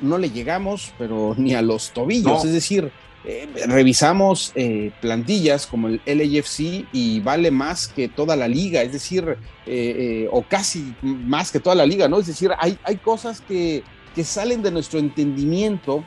no 0.00 0.18
le 0.18 0.30
llegamos, 0.30 0.92
pero 0.98 1.34
ni 1.38 1.54
a 1.54 1.62
los 1.62 1.92
tobillos, 1.92 2.42
no. 2.42 2.48
es 2.48 2.52
decir, 2.52 2.90
eh, 3.24 3.48
revisamos 3.66 4.52
eh, 4.56 4.90
plantillas 5.00 5.66
como 5.66 5.88
el 5.88 6.00
LAFC 6.04 6.84
y 6.92 7.20
vale 7.20 7.50
más 7.50 7.88
que 7.88 8.08
toda 8.08 8.36
la 8.36 8.48
liga, 8.48 8.82
es 8.82 8.92
decir, 8.92 9.24
eh, 9.28 9.36
eh, 9.66 10.28
o 10.30 10.42
casi 10.42 10.94
más 11.00 11.50
que 11.50 11.60
toda 11.60 11.76
la 11.76 11.86
liga, 11.86 12.08
¿no? 12.08 12.18
Es 12.18 12.26
decir, 12.26 12.50
hay, 12.58 12.76
hay 12.82 12.96
cosas 12.96 13.40
que, 13.40 13.82
que, 14.14 14.24
salen 14.24 14.62
de 14.62 14.72
nuestro 14.72 14.98
entendimiento, 14.98 16.04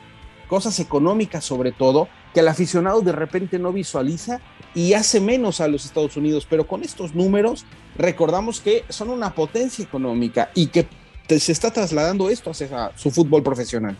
cosas 0.48 0.78
económicas 0.80 1.44
sobre 1.44 1.72
todo, 1.72 2.08
que 2.34 2.40
el 2.40 2.48
aficionado 2.48 3.00
de 3.00 3.12
repente 3.12 3.58
no 3.58 3.72
visualiza 3.72 4.40
y 4.74 4.92
hace 4.92 5.20
menos 5.20 5.60
a 5.60 5.68
los 5.68 5.84
Estados 5.84 6.16
Unidos, 6.16 6.46
pero 6.48 6.66
con 6.66 6.82
estos 6.82 7.14
números 7.14 7.64
recordamos 7.96 8.60
que 8.60 8.84
son 8.88 9.10
una 9.10 9.34
potencia 9.34 9.84
económica 9.84 10.50
y 10.54 10.68
que 10.68 10.86
se 11.28 11.52
está 11.52 11.70
trasladando 11.70 12.30
esto 12.30 12.50
hacia 12.50 12.92
su 12.96 13.10
fútbol 13.10 13.42
profesional. 13.42 13.96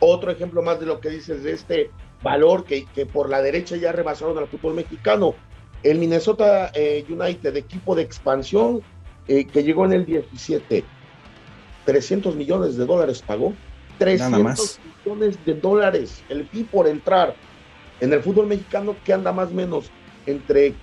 Otro 0.00 0.30
ejemplo 0.30 0.62
más 0.62 0.78
de 0.78 0.86
lo 0.86 1.00
que 1.00 1.10
dices 1.10 1.42
de 1.42 1.52
este 1.52 1.90
valor 2.22 2.64
que, 2.64 2.86
que, 2.86 3.06
por 3.06 3.28
la 3.28 3.42
derecha 3.42 3.76
ya 3.76 3.92
rebasaron 3.92 4.38
al 4.38 4.48
fútbol 4.48 4.74
mexicano. 4.74 5.34
El 5.82 5.98
Minnesota 5.98 6.70
eh, 6.74 7.04
United, 7.08 7.56
equipo 7.56 7.94
de 7.94 8.02
expansión 8.02 8.82
eh, 9.26 9.44
que 9.44 9.62
llegó 9.62 9.84
en 9.84 9.92
el 9.92 10.06
17, 10.06 10.84
300 11.84 12.36
millones 12.36 12.76
de 12.76 12.86
dólares 12.86 13.22
pagó. 13.26 13.54
300 13.98 14.78
millones 15.04 15.44
de 15.44 15.54
dólares 15.54 16.22
el 16.28 16.46
fee 16.46 16.62
por 16.62 16.86
entrar 16.86 17.34
en 18.00 18.12
el 18.12 18.22
fútbol 18.22 18.46
mexicano 18.46 18.96
que 19.04 19.12
anda 19.12 19.32
más 19.32 19.50
o 19.50 19.54
menos 19.54 19.90
entre 20.26 20.74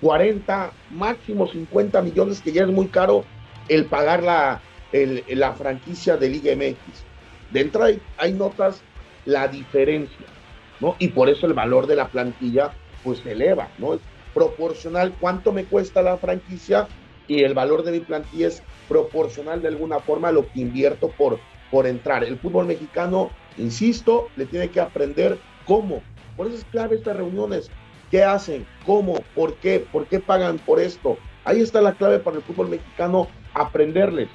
40, 0.00 0.72
máximo 0.90 1.46
50 1.46 2.02
millones, 2.02 2.40
que 2.40 2.52
ya 2.52 2.62
es 2.62 2.68
muy 2.68 2.86
caro 2.86 3.24
el 3.68 3.86
pagar 3.86 4.22
la, 4.22 4.60
la 4.92 5.52
franquicia 5.52 6.16
de 6.16 6.28
Liga 6.28 6.54
MX. 6.54 7.04
Dentro 7.50 7.84
hay, 7.84 8.00
hay 8.16 8.32
notas 8.32 8.82
la 9.24 9.48
diferencia, 9.48 10.26
¿no? 10.80 10.96
Y 10.98 11.08
por 11.08 11.28
eso 11.28 11.46
el 11.46 11.54
valor 11.54 11.86
de 11.86 11.96
la 11.96 12.08
plantilla 12.08 12.72
pues 13.04 13.20
se 13.20 13.32
eleva, 13.32 13.68
¿no? 13.78 13.94
Es 13.94 14.00
proporcional 14.34 15.14
cuánto 15.20 15.52
me 15.52 15.64
cuesta 15.64 16.02
la 16.02 16.16
franquicia 16.16 16.88
y 17.28 17.44
el 17.44 17.54
valor 17.54 17.82
de 17.82 17.92
mi 17.92 18.00
plantilla 18.00 18.48
es 18.48 18.62
proporcional 18.88 19.62
de 19.62 19.68
alguna 19.68 20.00
forma 20.00 20.28
a 20.28 20.32
lo 20.32 20.50
que 20.50 20.60
invierto 20.60 21.08
por, 21.10 21.38
por 21.70 21.86
entrar. 21.86 22.24
El 22.24 22.38
fútbol 22.38 22.66
mexicano, 22.66 23.30
insisto, 23.58 24.28
le 24.36 24.46
tiene 24.46 24.68
que 24.70 24.80
aprender 24.80 25.38
cómo. 25.64 26.02
Por 26.36 26.46
eso 26.46 26.56
es 26.56 26.64
clave 26.64 26.96
estas 26.96 27.16
reuniones. 27.16 27.70
¿Qué 28.10 28.22
hacen? 28.22 28.66
¿Cómo? 28.84 29.22
¿Por 29.34 29.54
qué? 29.56 29.86
¿Por 29.90 30.06
qué 30.06 30.20
pagan 30.20 30.58
por 30.58 30.80
esto? 30.80 31.16
Ahí 31.44 31.60
está 31.60 31.80
la 31.80 31.94
clave 31.94 32.18
para 32.18 32.36
el 32.36 32.42
fútbol 32.42 32.68
mexicano, 32.68 33.28
aprenderles. 33.54 34.28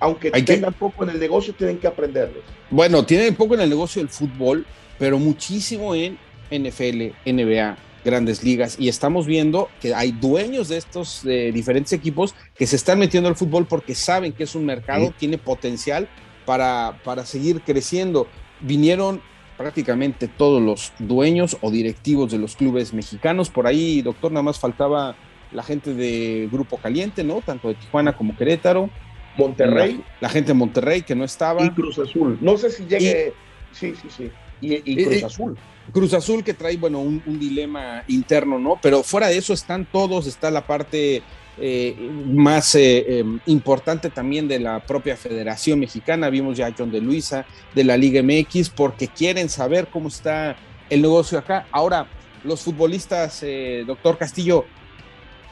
Aunque 0.00 0.30
tengan 0.30 0.72
poco 0.72 1.04
en 1.04 1.10
el 1.10 1.20
negocio, 1.20 1.54
tienen 1.54 1.78
que 1.78 1.86
aprenderles. 1.86 2.42
Bueno, 2.70 3.04
tienen 3.04 3.34
poco 3.34 3.54
en 3.54 3.60
el 3.60 3.70
negocio 3.70 4.02
del 4.02 4.08
fútbol, 4.08 4.66
pero 4.98 5.18
muchísimo 5.18 5.94
en 5.94 6.18
NFL, 6.50 7.14
NBA, 7.24 7.76
grandes 8.04 8.44
ligas 8.44 8.76
y 8.78 8.88
estamos 8.88 9.26
viendo 9.26 9.68
que 9.80 9.94
hay 9.94 10.12
dueños 10.12 10.68
de 10.68 10.76
estos 10.76 11.22
diferentes 11.24 11.92
equipos 11.92 12.34
que 12.54 12.66
se 12.66 12.76
están 12.76 12.98
metiendo 12.98 13.28
al 13.28 13.36
fútbol 13.36 13.66
porque 13.66 13.94
saben 13.94 14.32
que 14.32 14.44
es 14.44 14.54
un 14.54 14.64
mercado, 14.64 15.12
tiene 15.18 15.38
potencial 15.38 16.08
para, 16.44 17.00
para 17.04 17.26
seguir 17.26 17.60
creciendo. 17.62 18.28
Vinieron 18.60 19.20
prácticamente 19.56 20.28
todos 20.28 20.62
los 20.62 20.92
dueños 20.98 21.56
o 21.60 21.70
directivos 21.70 22.30
de 22.30 22.38
los 22.38 22.56
clubes 22.56 22.92
mexicanos. 22.92 23.50
Por 23.50 23.66
ahí, 23.66 24.02
doctor, 24.02 24.32
nada 24.32 24.42
más 24.42 24.58
faltaba 24.58 25.16
la 25.52 25.62
gente 25.62 25.94
de 25.94 26.48
Grupo 26.50 26.76
Caliente, 26.76 27.24
¿no? 27.24 27.40
Tanto 27.40 27.68
de 27.68 27.74
Tijuana 27.74 28.16
como 28.16 28.36
Querétaro. 28.36 28.90
Monterrey. 29.36 30.02
La, 30.20 30.28
gente 30.28 30.48
de 30.48 30.54
Monterrey 30.54 31.02
que 31.02 31.14
no 31.14 31.24
estaba. 31.24 31.64
Y 31.64 31.70
Cruz 31.70 31.98
Azul. 31.98 32.38
No 32.40 32.56
sé 32.56 32.70
si 32.70 32.84
llegue. 32.86 33.32
sí, 33.72 33.94
sí, 34.00 34.08
sí. 34.14 34.30
Y, 34.60 35.04
Cruz 35.04 35.22
Azul. 35.22 35.58
Cruz 35.92 36.14
Azul 36.14 36.42
que 36.42 36.54
trae, 36.54 36.76
bueno, 36.76 37.00
un, 37.00 37.22
dilema 37.38 38.02
interno, 38.08 38.58
¿no? 38.58 38.78
Pero 38.82 39.02
fuera 39.02 39.28
de 39.28 39.38
eso 39.38 39.52
están 39.52 39.84
todos, 39.84 40.26
está 40.26 40.50
la 40.50 40.66
parte 40.66 41.22
eh, 41.58 41.96
más 42.26 42.74
eh, 42.74 43.20
em, 43.20 43.40
importante 43.46 44.10
también 44.10 44.46
de 44.46 44.60
la 44.60 44.80
propia 44.80 45.16
Federación 45.16 45.80
Mexicana. 45.80 46.28
Vimos 46.28 46.56
ya 46.56 46.66
a 46.66 46.74
John 46.76 46.90
de 46.90 47.00
Luisa 47.00 47.46
de 47.74 47.84
la 47.84 47.96
Liga 47.96 48.22
MX 48.22 48.68
porque 48.70 49.08
quieren 49.08 49.48
saber 49.48 49.88
cómo 49.88 50.08
está 50.08 50.56
el 50.90 51.00
negocio 51.00 51.38
acá. 51.38 51.66
Ahora, 51.72 52.08
los 52.44 52.60
futbolistas, 52.60 53.42
eh, 53.42 53.84
doctor 53.86 54.18
Castillo, 54.18 54.66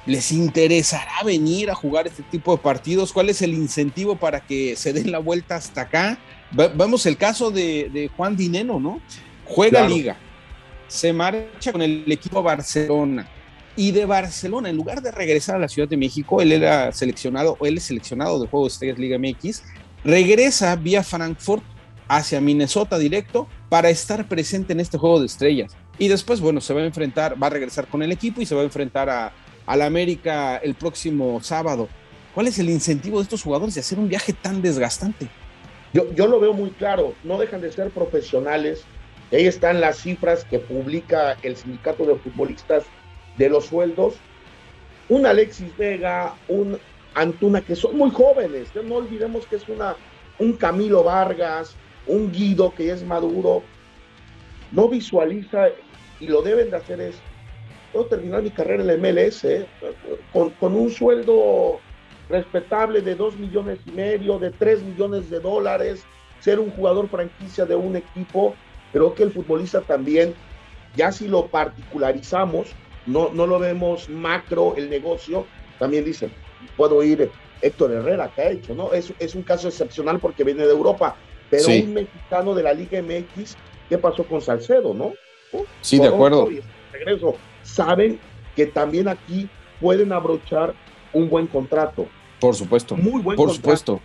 ¿les 0.04 0.30
interesará 0.30 1.22
venir 1.24 1.70
a 1.70 1.74
jugar 1.74 2.06
este 2.06 2.22
tipo 2.24 2.54
de 2.54 2.62
partidos? 2.62 3.10
¿Cuál 3.10 3.30
es 3.30 3.40
el 3.40 3.54
incentivo 3.54 4.16
para 4.16 4.40
que 4.40 4.76
se 4.76 4.92
den 4.92 5.10
la 5.10 5.20
vuelta 5.20 5.56
hasta 5.56 5.82
acá? 5.82 6.18
Vemos 6.50 7.06
el 7.06 7.16
caso 7.16 7.50
de, 7.50 8.10
Juan 8.14 8.36
Dineno, 8.36 8.78
¿no? 8.78 9.00
Juega 9.46 9.88
liga, 9.88 10.16
se 10.86 11.12
marcha 11.12 11.72
con 11.72 11.82
el 11.82 12.04
equipo 12.10 12.42
Barcelona 12.42 13.28
y 13.76 13.92
de 13.92 14.06
Barcelona, 14.06 14.70
en 14.70 14.76
lugar 14.76 15.02
de 15.02 15.10
regresar 15.10 15.56
a 15.56 15.58
la 15.58 15.68
Ciudad 15.68 15.88
de 15.88 15.96
México, 15.96 16.40
él 16.40 16.52
era 16.52 16.92
seleccionado, 16.92 17.56
él 17.62 17.76
es 17.76 17.84
seleccionado 17.84 18.40
de 18.40 18.48
Juegos 18.48 18.74
Estrellas 18.74 18.98
Liga 18.98 19.18
MX, 19.18 19.62
regresa 20.04 20.76
vía 20.76 21.02
Frankfurt 21.02 21.62
hacia 22.08 22.40
Minnesota 22.40 22.98
directo 22.98 23.48
para 23.68 23.90
estar 23.90 24.28
presente 24.28 24.72
en 24.72 24.80
este 24.80 24.98
Juego 24.98 25.20
de 25.20 25.26
Estrellas. 25.26 25.76
Y 25.98 26.08
después, 26.08 26.40
bueno, 26.40 26.60
se 26.60 26.74
va 26.74 26.80
a 26.80 26.86
enfrentar, 26.86 27.40
va 27.40 27.46
a 27.48 27.50
regresar 27.50 27.86
con 27.86 28.02
el 28.02 28.12
equipo 28.12 28.40
y 28.40 28.46
se 28.46 28.54
va 28.54 28.60
a 28.60 28.64
enfrentar 28.64 29.08
a, 29.08 29.32
a 29.66 29.76
la 29.76 29.86
América 29.86 30.56
el 30.58 30.74
próximo 30.74 31.40
sábado. 31.42 31.88
¿Cuál 32.34 32.48
es 32.48 32.58
el 32.58 32.68
incentivo 32.68 33.18
de 33.18 33.24
estos 33.24 33.42
jugadores 33.42 33.74
de 33.74 33.80
hacer 33.80 33.98
un 33.98 34.08
viaje 34.08 34.32
tan 34.32 34.60
desgastante? 34.60 35.28
Yo, 35.92 36.26
lo 36.26 36.40
veo 36.40 36.52
muy 36.52 36.70
claro, 36.70 37.14
no 37.22 37.38
dejan 37.38 37.60
de 37.60 37.70
ser 37.70 37.90
profesionales. 37.90 38.82
Ahí 39.30 39.46
están 39.46 39.80
las 39.80 39.98
cifras 39.98 40.44
que 40.44 40.58
publica 40.58 41.36
el 41.42 41.56
sindicato 41.56 42.04
de 42.04 42.16
futbolistas 42.16 42.84
de 43.36 43.48
los 43.48 43.66
sueldos. 43.66 44.14
Un 45.08 45.26
Alexis 45.26 45.76
Vega, 45.76 46.34
un 46.48 46.78
Antuna, 47.14 47.60
que 47.60 47.76
son 47.76 47.96
muy 47.96 48.10
jóvenes. 48.10 48.68
No 48.74 48.96
olvidemos 48.96 49.46
que 49.46 49.56
es 49.56 49.68
una, 49.68 49.96
un 50.38 50.54
Camilo 50.54 51.04
Vargas, 51.04 51.76
un 52.06 52.32
Guido 52.32 52.74
que 52.74 52.90
es 52.90 53.04
maduro. 53.04 53.62
No 54.72 54.88
visualiza 54.88 55.68
y 56.20 56.26
lo 56.26 56.42
deben 56.42 56.70
de 56.70 56.76
hacer 56.76 57.00
es, 57.00 57.16
puedo 57.92 58.06
terminar 58.06 58.42
mi 58.42 58.50
carrera 58.50 58.82
en 58.82 58.86
la 58.88 58.96
MLS 58.96 59.44
¿eh? 59.44 59.66
con, 60.32 60.50
con 60.50 60.74
un 60.74 60.90
sueldo 60.90 61.80
respetable 62.28 63.00
de 63.02 63.14
2 63.14 63.36
millones 63.36 63.78
y 63.86 63.90
medio, 63.90 64.38
de 64.38 64.50
3 64.50 64.82
millones 64.82 65.30
de 65.30 65.40
dólares, 65.40 66.04
ser 66.40 66.58
un 66.58 66.70
jugador 66.70 67.08
franquicia 67.08 67.64
de 67.64 67.74
un 67.74 67.96
equipo, 67.96 68.54
creo 68.92 69.14
que 69.14 69.22
el 69.22 69.32
futbolista 69.32 69.80
también, 69.82 70.34
ya 70.96 71.12
si 71.12 71.28
lo 71.28 71.46
particularizamos, 71.46 72.68
no, 73.06 73.30
no 73.32 73.46
lo 73.46 73.58
vemos 73.58 74.08
macro 74.08 74.74
el 74.76 74.90
negocio, 74.90 75.46
también 75.78 76.04
dice, 76.04 76.30
puedo 76.76 77.02
ir 77.02 77.30
Héctor 77.60 77.92
Herrera, 77.92 78.30
que 78.34 78.42
ha 78.42 78.50
hecho? 78.50 78.74
¿no? 78.74 78.92
Es, 78.92 79.12
es 79.18 79.34
un 79.34 79.42
caso 79.42 79.68
excepcional 79.68 80.20
porque 80.20 80.44
viene 80.44 80.64
de 80.64 80.72
Europa, 80.72 81.16
pero 81.50 81.68
un 81.68 81.94
mexicano 81.94 82.54
de 82.54 82.62
la 82.62 82.72
Liga 82.72 83.00
MX, 83.00 83.56
¿qué 83.88 83.98
pasó 83.98 84.24
con 84.24 84.40
Salcedo, 84.40 84.94
no? 84.94 85.12
Sí, 85.80 85.98
de 85.98 86.08
acuerdo. 86.08 86.48
Regreso. 86.92 87.36
Saben 87.62 88.18
que 88.56 88.66
también 88.66 89.08
aquí 89.08 89.48
pueden 89.80 90.12
abrochar 90.12 90.74
un 91.12 91.28
buen 91.28 91.46
contrato. 91.46 92.06
Por 92.40 92.54
supuesto. 92.54 92.96
Muy 92.96 93.22
buen 93.22 93.36
Por 93.36 93.52
supuesto. 93.52 94.00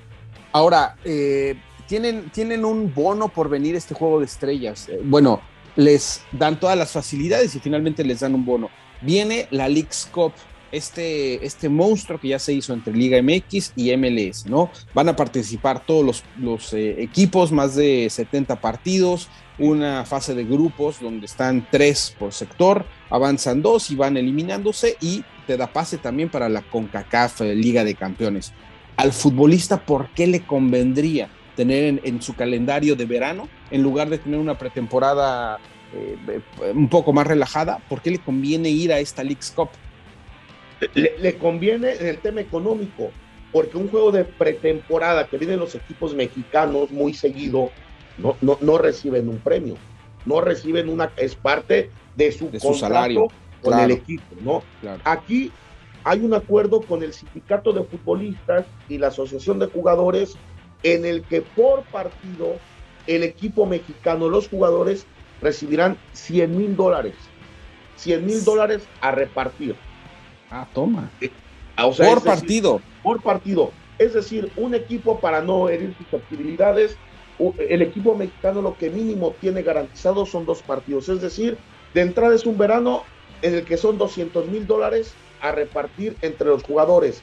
Ahora, 0.51 0.95
eh, 1.03 1.55
tienen, 1.88 2.29
tienen 2.29 2.65
un 2.65 2.93
bono 2.93 3.29
por 3.29 3.49
venir 3.49 3.75
este 3.75 3.93
juego 3.93 4.19
de 4.19 4.25
estrellas. 4.25 4.89
Eh, 4.89 4.99
bueno, 5.03 5.41
les 5.75 6.23
dan 6.31 6.59
todas 6.59 6.77
las 6.77 6.91
facilidades 6.91 7.55
y 7.55 7.59
finalmente 7.59 8.03
les 8.03 8.19
dan 8.19 8.35
un 8.35 8.45
bono. 8.45 8.69
Viene 9.01 9.47
la 9.51 9.67
League's 9.67 10.09
Cup, 10.12 10.33
este, 10.71 11.45
este 11.45 11.69
monstruo 11.69 12.19
que 12.19 12.29
ya 12.29 12.39
se 12.39 12.53
hizo 12.53 12.73
entre 12.73 12.93
Liga 12.93 13.21
MX 13.21 13.73
y 13.75 13.95
MLS, 13.95 14.45
¿no? 14.45 14.69
Van 14.93 15.09
a 15.09 15.15
participar 15.15 15.85
todos 15.85 16.05
los, 16.05 16.23
los 16.38 16.73
eh, 16.73 17.01
equipos, 17.01 17.51
más 17.51 17.75
de 17.75 18.07
70 18.09 18.59
partidos, 18.62 19.29
una 19.57 20.05
fase 20.05 20.35
de 20.35 20.45
grupos 20.45 20.99
donde 20.99 21.25
están 21.25 21.67
tres 21.69 22.15
por 22.17 22.33
sector, 22.33 22.85
avanzan 23.09 23.62
dos 23.62 23.89
y 23.91 23.95
van 23.95 24.17
eliminándose 24.17 24.97
y 25.01 25.23
te 25.47 25.57
da 25.57 25.67
pase 25.67 25.97
también 25.97 26.29
para 26.29 26.47
la 26.47 26.62
CONCACAF 26.62 27.41
eh, 27.41 27.55
Liga 27.55 27.83
de 27.83 27.95
Campeones. 27.95 28.53
Al 28.95 29.13
futbolista, 29.13 29.85
¿por 29.85 30.09
qué 30.09 30.27
le 30.27 30.45
convendría 30.45 31.29
tener 31.55 31.99
en, 32.03 32.21
su 32.21 32.35
calendario 32.35 32.95
de 32.95 33.05
verano, 33.05 33.49
en 33.69 33.83
lugar 33.83 34.09
de 34.09 34.17
tener 34.17 34.39
una 34.39 34.57
pretemporada 34.57 35.59
eh, 35.93 36.41
un 36.73 36.89
poco 36.89 37.13
más 37.13 37.25
relajada, 37.25 37.80
¿por 37.89 38.02
qué 38.02 38.12
le 38.12 38.19
conviene 38.19 38.69
ir 38.69 38.93
a 38.93 38.99
esta 38.99 39.23
League's 39.23 39.52
Cup? 39.52 39.69
Le, 40.93 41.38
conviene 41.38 41.93
en 41.93 42.08
el 42.08 42.19
tema 42.19 42.41
económico, 42.41 43.12
porque 43.52 43.78
un 43.78 43.89
juego 43.89 44.12
de 44.12 44.23
pretemporada 44.23 45.28
que 45.28 45.38
vienen 45.38 45.60
los 45.60 45.75
equipos 45.75 46.13
mexicanos 46.13 46.91
muy 46.91 47.13
seguido, 47.13 47.71
no, 48.17 48.38
no, 48.41 48.58
no 48.62 48.78
reciben 48.78 49.28
un 49.28 49.39
premio, 49.39 49.75
no 50.25 50.41
reciben 50.41 50.89
una, 50.89 51.12
es 51.17 51.36
parte 51.36 51.89
de 52.15 52.32
su, 52.32 52.49
su 52.60 52.73
salario 52.75 53.28
con 53.62 53.78
el 53.80 53.91
equipo, 53.91 54.36
¿no? 54.41 54.63
Aquí 55.04 55.52
hay 56.04 56.21
un 56.21 56.34
acuerdo 56.34 56.82
con 56.82 57.04
el 57.04 57.13
sindicato 57.13 57.73
de 57.73 57.84
futbolistas 57.84 58.65
y 58.88 58.97
la 58.97 59.08
asociación 59.08 59.60
de 59.60 59.67
jugadores 59.67 60.38
en 60.84 61.06
el 61.06 61.23
que 61.23 61.41
por 61.41 61.84
partido 61.84 62.56
el 63.08 63.23
equipo 63.23 63.65
mexicano, 63.65 64.30
los 64.30 64.47
jugadores 64.47 65.06
recibirán 65.41 65.97
100 66.13 66.58
mil 66.58 66.75
dólares. 66.75 67.15
100 67.97 68.25
mil 68.25 68.43
dólares 68.43 68.84
a 69.02 69.12
repartir. 69.12 69.75
Ah, 70.49 70.67
toma. 70.73 71.10
Eh, 71.21 71.32
por 71.97 72.23
partido. 72.23 72.82
por 73.04 73.21
partido. 73.21 73.71
Es 73.97 74.13
decir, 74.13 74.52
un 74.56 74.73
equipo 74.73 75.19
para 75.19 75.41
no 75.41 75.69
herir 75.69 75.93
susceptibilidades, 75.97 76.97
el 77.69 77.82
equipo 77.82 78.15
mexicano 78.15 78.62
lo 78.62 78.78
que 78.78 78.89
mínimo 78.89 79.34
tiene 79.39 79.62
garantizado 79.62 80.25
son 80.25 80.45
dos 80.45 80.62
partidos. 80.62 81.10
Es 81.10 81.21
decir, 81.21 81.58
de 81.93 82.02
entrada 82.02 82.36
es 82.36 82.45
un 82.45 82.58
verano 82.58 83.04
en 83.41 83.56
el 83.56 83.63
que 83.63 83.78
son 83.78 83.97
200 83.97 84.47
mil 84.47 84.67
dólares 84.67 85.13
a 85.41 85.52
repartir 85.52 86.15
entre 86.21 86.47
los 86.47 86.63
jugadores. 86.63 87.21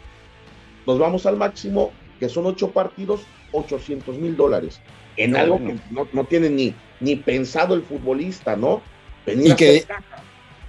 Nos 0.87 0.99
vamos 0.99 1.27
al 1.27 1.37
máximo, 1.37 1.91
que 2.19 2.29
son 2.29 2.47
ocho 2.47 2.71
partidos, 2.71 3.23
800 3.53 4.17
mil 4.17 4.37
dólares. 4.37 4.81
En 5.17 5.37
algo 5.37 5.59
que 5.59 5.77
no, 5.91 6.25
tiene 6.25 6.51
ni, 6.51 6.75
ni 7.01 7.17
pensado 7.17 7.75
el 7.75 7.83
futbolista, 7.83 8.57
¿no? 8.57 8.83
y 9.27 9.55
que 9.55 9.85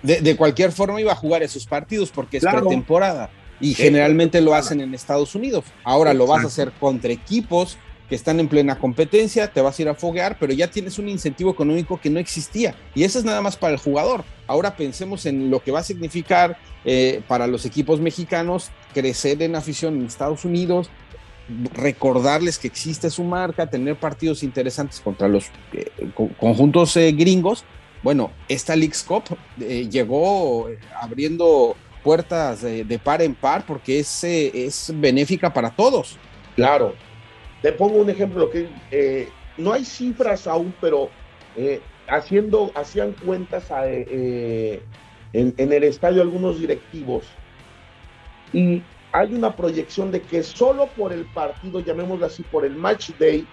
de, 0.01 0.35
cualquier 0.35 0.71
forma 0.71 0.99
iba 0.99 1.11
a 1.11 1.15
jugar 1.15 1.43
esos 1.43 1.65
partidos 1.65 2.11
porque 2.11 2.37
es 2.37 2.43
pretemporada. 2.43 3.29
Y 3.59 3.73
generalmente 3.73 4.39
lo 4.39 4.53
hacen 4.53 4.81
en 4.81 4.93
Estados 4.93 5.33
Unidos. 5.33 5.65
Ahora 5.83 6.13
lo 6.13 6.27
vas 6.27 6.43
a 6.43 6.47
hacer 6.47 6.71
contra 6.79 7.11
equipos 7.11 7.77
que 8.07 8.15
están 8.15 8.39
en 8.39 8.47
plena 8.47 8.79
competencia, 8.79 9.51
te 9.51 9.61
vas 9.61 9.77
a 9.77 9.81
ir 9.81 9.89
a 9.89 9.95
foguear, 9.95 10.37
pero 10.39 10.53
ya 10.53 10.69
tienes 10.69 10.97
un 10.97 11.09
incentivo 11.09 11.51
económico 11.51 11.99
que 11.99 12.09
no 12.09 12.19
existía. 12.19 12.75
Y 12.95 13.03
eso 13.03 13.19
es 13.19 13.25
nada 13.25 13.41
más 13.41 13.57
para 13.57 13.73
el 13.73 13.79
jugador. 13.79 14.23
Ahora 14.45 14.75
pensemos 14.75 15.25
en 15.25 15.49
lo 15.49 15.59
que 15.61 15.71
va 15.71 15.79
a 15.79 15.83
significar 15.83 16.57
eh, 16.85 17.21
para 17.27 17.47
los 17.47 17.65
equipos 17.65 17.99
mexicanos 17.99 18.69
crecer 18.93 19.41
en 19.41 19.55
afición 19.55 19.95
en 19.95 20.05
Estados 20.05 20.45
Unidos, 20.45 20.89
recordarles 21.73 22.57
que 22.57 22.67
existe 22.67 23.10
su 23.10 23.23
marca, 23.23 23.69
tener 23.69 23.95
partidos 23.95 24.43
interesantes 24.43 24.99
contra 24.99 25.27
los 25.27 25.49
eh, 25.73 25.89
conjuntos 26.39 26.95
eh, 26.97 27.12
gringos. 27.12 27.63
Bueno, 28.03 28.31
esta 28.47 28.75
League's 28.75 29.03
Cup 29.03 29.23
llegó 29.57 30.69
abriendo 31.01 31.75
puertas 32.03 32.62
de, 32.62 32.99
par 33.03 33.21
en 33.21 33.33
par 33.33 33.65
porque 33.65 33.99
es, 33.99 34.23
es 34.23 34.93
benéfica 34.95 35.51
para 35.51 35.71
todos. 35.71 36.17
Claro, 36.55 36.93
te 37.62 37.71
pongo 37.71 37.97
un 37.97 38.10
ejemplo 38.10 38.49
que 38.49 38.69
eh, 38.91 39.29
no 39.57 39.73
hay 39.73 39.83
cifras 39.83 40.47
aún, 40.47 40.73
pero 40.79 41.10
eh, 41.55 41.81
haciendo, 42.07 42.71
hacían 42.75 43.13
cuentas 43.13 43.65
eh, 43.83 44.81
en, 45.33 45.53
el 45.57 45.83
estadio 45.83 46.21
algunos 46.21 46.60
directivos 46.60 47.25
y 48.53 48.81
hay 49.11 49.33
una 49.33 49.55
proyección 49.55 50.11
de 50.11 50.21
que 50.21 50.43
solo 50.43 50.87
por 50.87 51.13
el 51.13 51.25
partido, 51.25 51.79
llamémoslo 51.79 52.25
así, 52.25 52.43
por 52.43 52.65
el 52.65 52.75
match 52.75 53.11
day, 53.19 53.45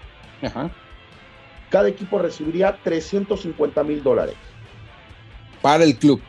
cada 1.71 1.89
equipo 1.89 2.19
recibiría 2.19 2.77
350 2.83 3.83
mil 3.85 4.03
dólares. 4.03 4.37
Para 5.63 5.85
el 5.85 5.97
club. 5.97 6.21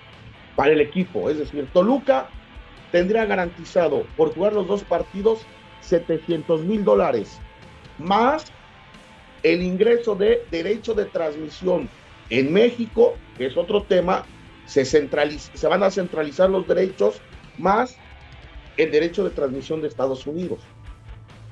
Para 0.56 0.72
el 0.72 0.82
equipo, 0.82 1.30
es 1.30 1.38
decir, 1.38 1.68
Toluca 1.74 2.30
tendría 2.92 3.26
garantizado 3.26 4.06
por 4.16 4.34
jugar 4.34 4.54
los 4.54 4.68
dos 4.68 4.84
partidos 4.84 5.46
700 5.82 6.62
mil 6.62 6.84
dólares 6.86 7.40
más 7.98 8.46
el 9.44 9.62
ingreso 9.62 10.16
de 10.16 10.44
derecho 10.50 10.94
de 10.94 11.06
transmisión 11.06 11.88
en 12.30 12.52
México, 12.52 13.16
que 13.38 13.46
es 13.46 13.58
otro 13.58 13.84
tema, 13.84 14.26
se, 14.66 14.84
se 14.86 15.68
van 15.68 15.84
a 15.84 15.92
centralizar 15.92 16.50
los 16.50 16.68
derechos 16.68 17.22
más 17.58 17.98
el 18.78 18.92
derecho 18.92 19.24
de 19.24 19.30
transmisión 19.30 19.82
de 19.82 19.88
Estados 19.88 20.26
Unidos, 20.28 20.60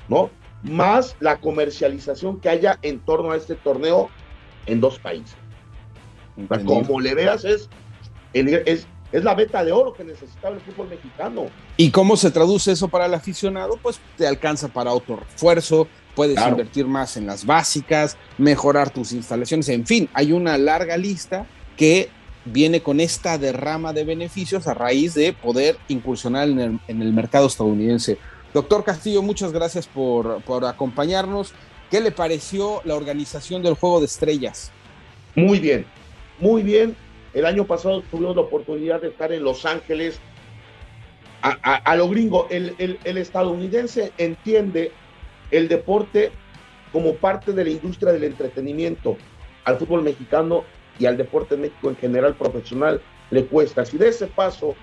¿no? 0.07 0.29
Más 0.63 1.15
la 1.19 1.39
comercialización 1.39 2.39
que 2.39 2.49
haya 2.49 2.79
en 2.81 2.99
torno 2.99 3.31
a 3.31 3.37
este 3.37 3.55
torneo 3.55 4.09
en 4.65 4.79
dos 4.79 4.99
países. 4.99 5.35
Como 6.65 6.99
le 6.99 7.13
veas, 7.13 7.43
es, 7.43 7.69
es, 8.33 8.87
es 9.11 9.23
la 9.23 9.35
beta 9.35 9.63
de 9.63 9.71
oro 9.71 9.93
que 9.93 10.03
necesitaba 10.03 10.55
el 10.55 10.61
fútbol 10.61 10.89
mexicano. 10.89 11.45
¿Y 11.77 11.91
cómo 11.91 12.17
se 12.17 12.31
traduce 12.31 12.71
eso 12.71 12.87
para 12.87 13.05
el 13.05 13.13
aficionado? 13.13 13.77
Pues 13.81 13.99
te 14.17 14.25
alcanza 14.25 14.67
para 14.67 14.91
otro 14.91 15.17
refuerzo, 15.17 15.87
puedes 16.15 16.39
invertir 16.45 16.87
más 16.87 17.15
en 17.17 17.27
las 17.27 17.45
básicas, 17.45 18.17
mejorar 18.37 18.89
tus 18.89 19.11
instalaciones, 19.11 19.69
en 19.69 19.85
fin, 19.85 20.09
hay 20.13 20.31
una 20.31 20.57
larga 20.57 20.97
lista 20.97 21.45
que 21.77 22.09
viene 22.45 22.81
con 22.81 22.99
esta 22.99 23.37
derrama 23.37 23.93
de 23.93 24.03
beneficios 24.03 24.67
a 24.67 24.73
raíz 24.73 25.13
de 25.13 25.33
poder 25.33 25.77
incursionar 25.87 26.47
en 26.49 26.81
el, 26.87 27.13
mercado 27.13 27.47
estadounidense. 27.47 28.17
Doctor 28.53 28.83
Castillo, 28.83 29.21
muchas 29.21 29.51
gracias 29.51 29.87
por, 29.87 30.41
acompañarnos. 30.65 31.53
¿Qué 31.89 32.01
le 32.01 32.11
pareció 32.11 32.81
la 32.85 32.95
organización 32.95 33.61
del 33.63 33.75
Juego 33.75 33.99
de 33.99 34.05
Estrellas? 34.05 34.71
Muy 35.35 35.59
bien, 35.59 35.85
muy 36.39 36.63
bien. 36.63 36.95
El 37.33 37.45
año 37.45 37.65
pasado 37.65 38.01
tuvimos 38.11 38.35
la 38.35 38.43
oportunidad 38.43 39.01
de 39.01 39.07
estar 39.09 39.31
en 39.31 39.43
Los 39.43 39.65
Ángeles. 39.65 40.19
A, 41.41 41.95
lo 41.97 42.07
gringo, 42.07 42.47
el 42.49 43.17
estadounidense 43.17 44.13
entiende 44.17 44.91
el 45.51 45.67
deporte 45.67 46.31
como 46.93 47.15
parte 47.15 47.51
de 47.51 47.63
la 47.65 47.69
industria 47.71 48.13
del 48.13 48.23
entretenimiento 48.23 49.17
al 49.65 49.77
fútbol 49.77 50.03
mexicano 50.03 50.63
y 50.99 51.05
al 51.05 51.17
deporte 51.17 51.55
en 51.55 51.61
México 51.61 51.89
en 51.89 51.95
general 51.95 52.35
profesional 52.35 53.01
le 53.31 53.45
cuesta. 53.45 53.85
Si 53.85 53.97
de 53.97 54.09
ese 54.09 54.27
paso, 54.27 54.75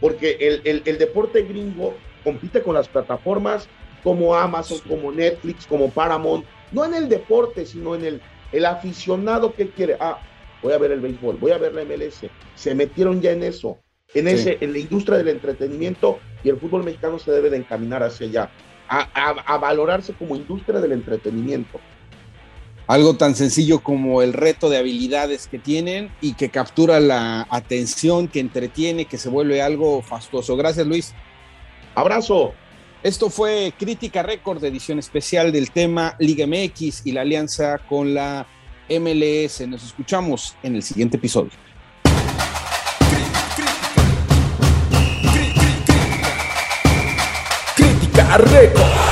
porque 0.00 0.36
el, 0.40 0.82
el, 0.84 0.98
deporte 0.98 1.42
gringo 1.42 1.94
compite 2.24 2.62
con 2.62 2.74
las 2.74 2.88
plataformas 2.88 3.68
como 4.02 4.34
Amazon, 4.34 4.78
como 4.88 5.12
Netflix, 5.12 5.66
como 5.66 5.90
Paramount, 5.90 6.44
no 6.72 6.84
en 6.84 6.94
el 6.94 7.08
deporte, 7.08 7.64
sino 7.64 7.94
en 7.94 8.04
el, 8.04 8.20
el 8.50 8.66
aficionado 8.66 9.54
que 9.54 9.68
quiere, 9.68 9.96
ah, 10.00 10.18
voy 10.62 10.72
a 10.72 10.78
ver 10.78 10.92
el 10.92 11.00
béisbol, 11.00 11.36
voy 11.36 11.52
a 11.52 11.58
ver 11.58 11.74
la 11.74 11.84
MLS, 11.84 12.26
se 12.54 12.74
metieron 12.74 13.20
ya 13.20 13.30
en 13.30 13.44
eso, 13.44 13.78
en, 14.14 14.28
ese, 14.28 14.58
en 14.60 14.72
la 14.72 14.78
industria 14.78 15.18
del 15.18 15.28
entretenimiento 15.28 16.18
y 16.42 16.48
el 16.48 16.58
fútbol 16.58 16.84
mexicano 16.84 17.18
se 17.18 17.30
debe 17.30 17.50
de 17.50 17.58
encaminar 17.58 18.02
hacia 18.02 18.26
allá 18.26 18.50
a, 18.88 19.58
valorarse 19.58 20.12
como 20.12 20.36
industria 20.36 20.80
del 20.80 20.92
entretenimiento. 20.92 21.80
Algo 22.86 23.16
tan 23.16 23.34
sencillo 23.34 23.80
como 23.80 24.22
el 24.22 24.32
reto 24.32 24.68
de 24.68 24.76
habilidades 24.76 25.46
que 25.46 25.58
tienen 25.58 26.10
y 26.20 26.34
que 26.34 26.50
captura 26.50 27.00
la 27.00 27.46
atención, 27.48 28.28
que 28.28 28.40
entretiene, 28.40 29.04
que 29.04 29.18
se 29.18 29.28
vuelve 29.28 29.62
algo 29.62 30.02
fastuoso. 30.02 30.56
Gracias, 30.56 30.86
Luis. 30.86 31.14
Abrazo. 31.94 32.54
Esto 33.02 33.30
fue 33.30 33.72
Crítica 33.76 34.22
Récord, 34.22 34.62
edición 34.64 34.98
especial 34.98 35.50
del 35.50 35.70
tema 35.72 36.14
Liga 36.20 36.46
MX 36.46 37.04
y 37.04 37.12
la 37.12 37.22
alianza 37.22 37.78
con 37.78 38.14
la 38.14 38.46
MLS. 38.88 39.66
Nos 39.66 39.84
escuchamos 39.84 40.54
en 40.62 40.76
el 40.76 40.82
siguiente 40.82 41.16
episodio. 41.16 41.50
Crítica 47.76 48.38
Récord. 48.38 49.11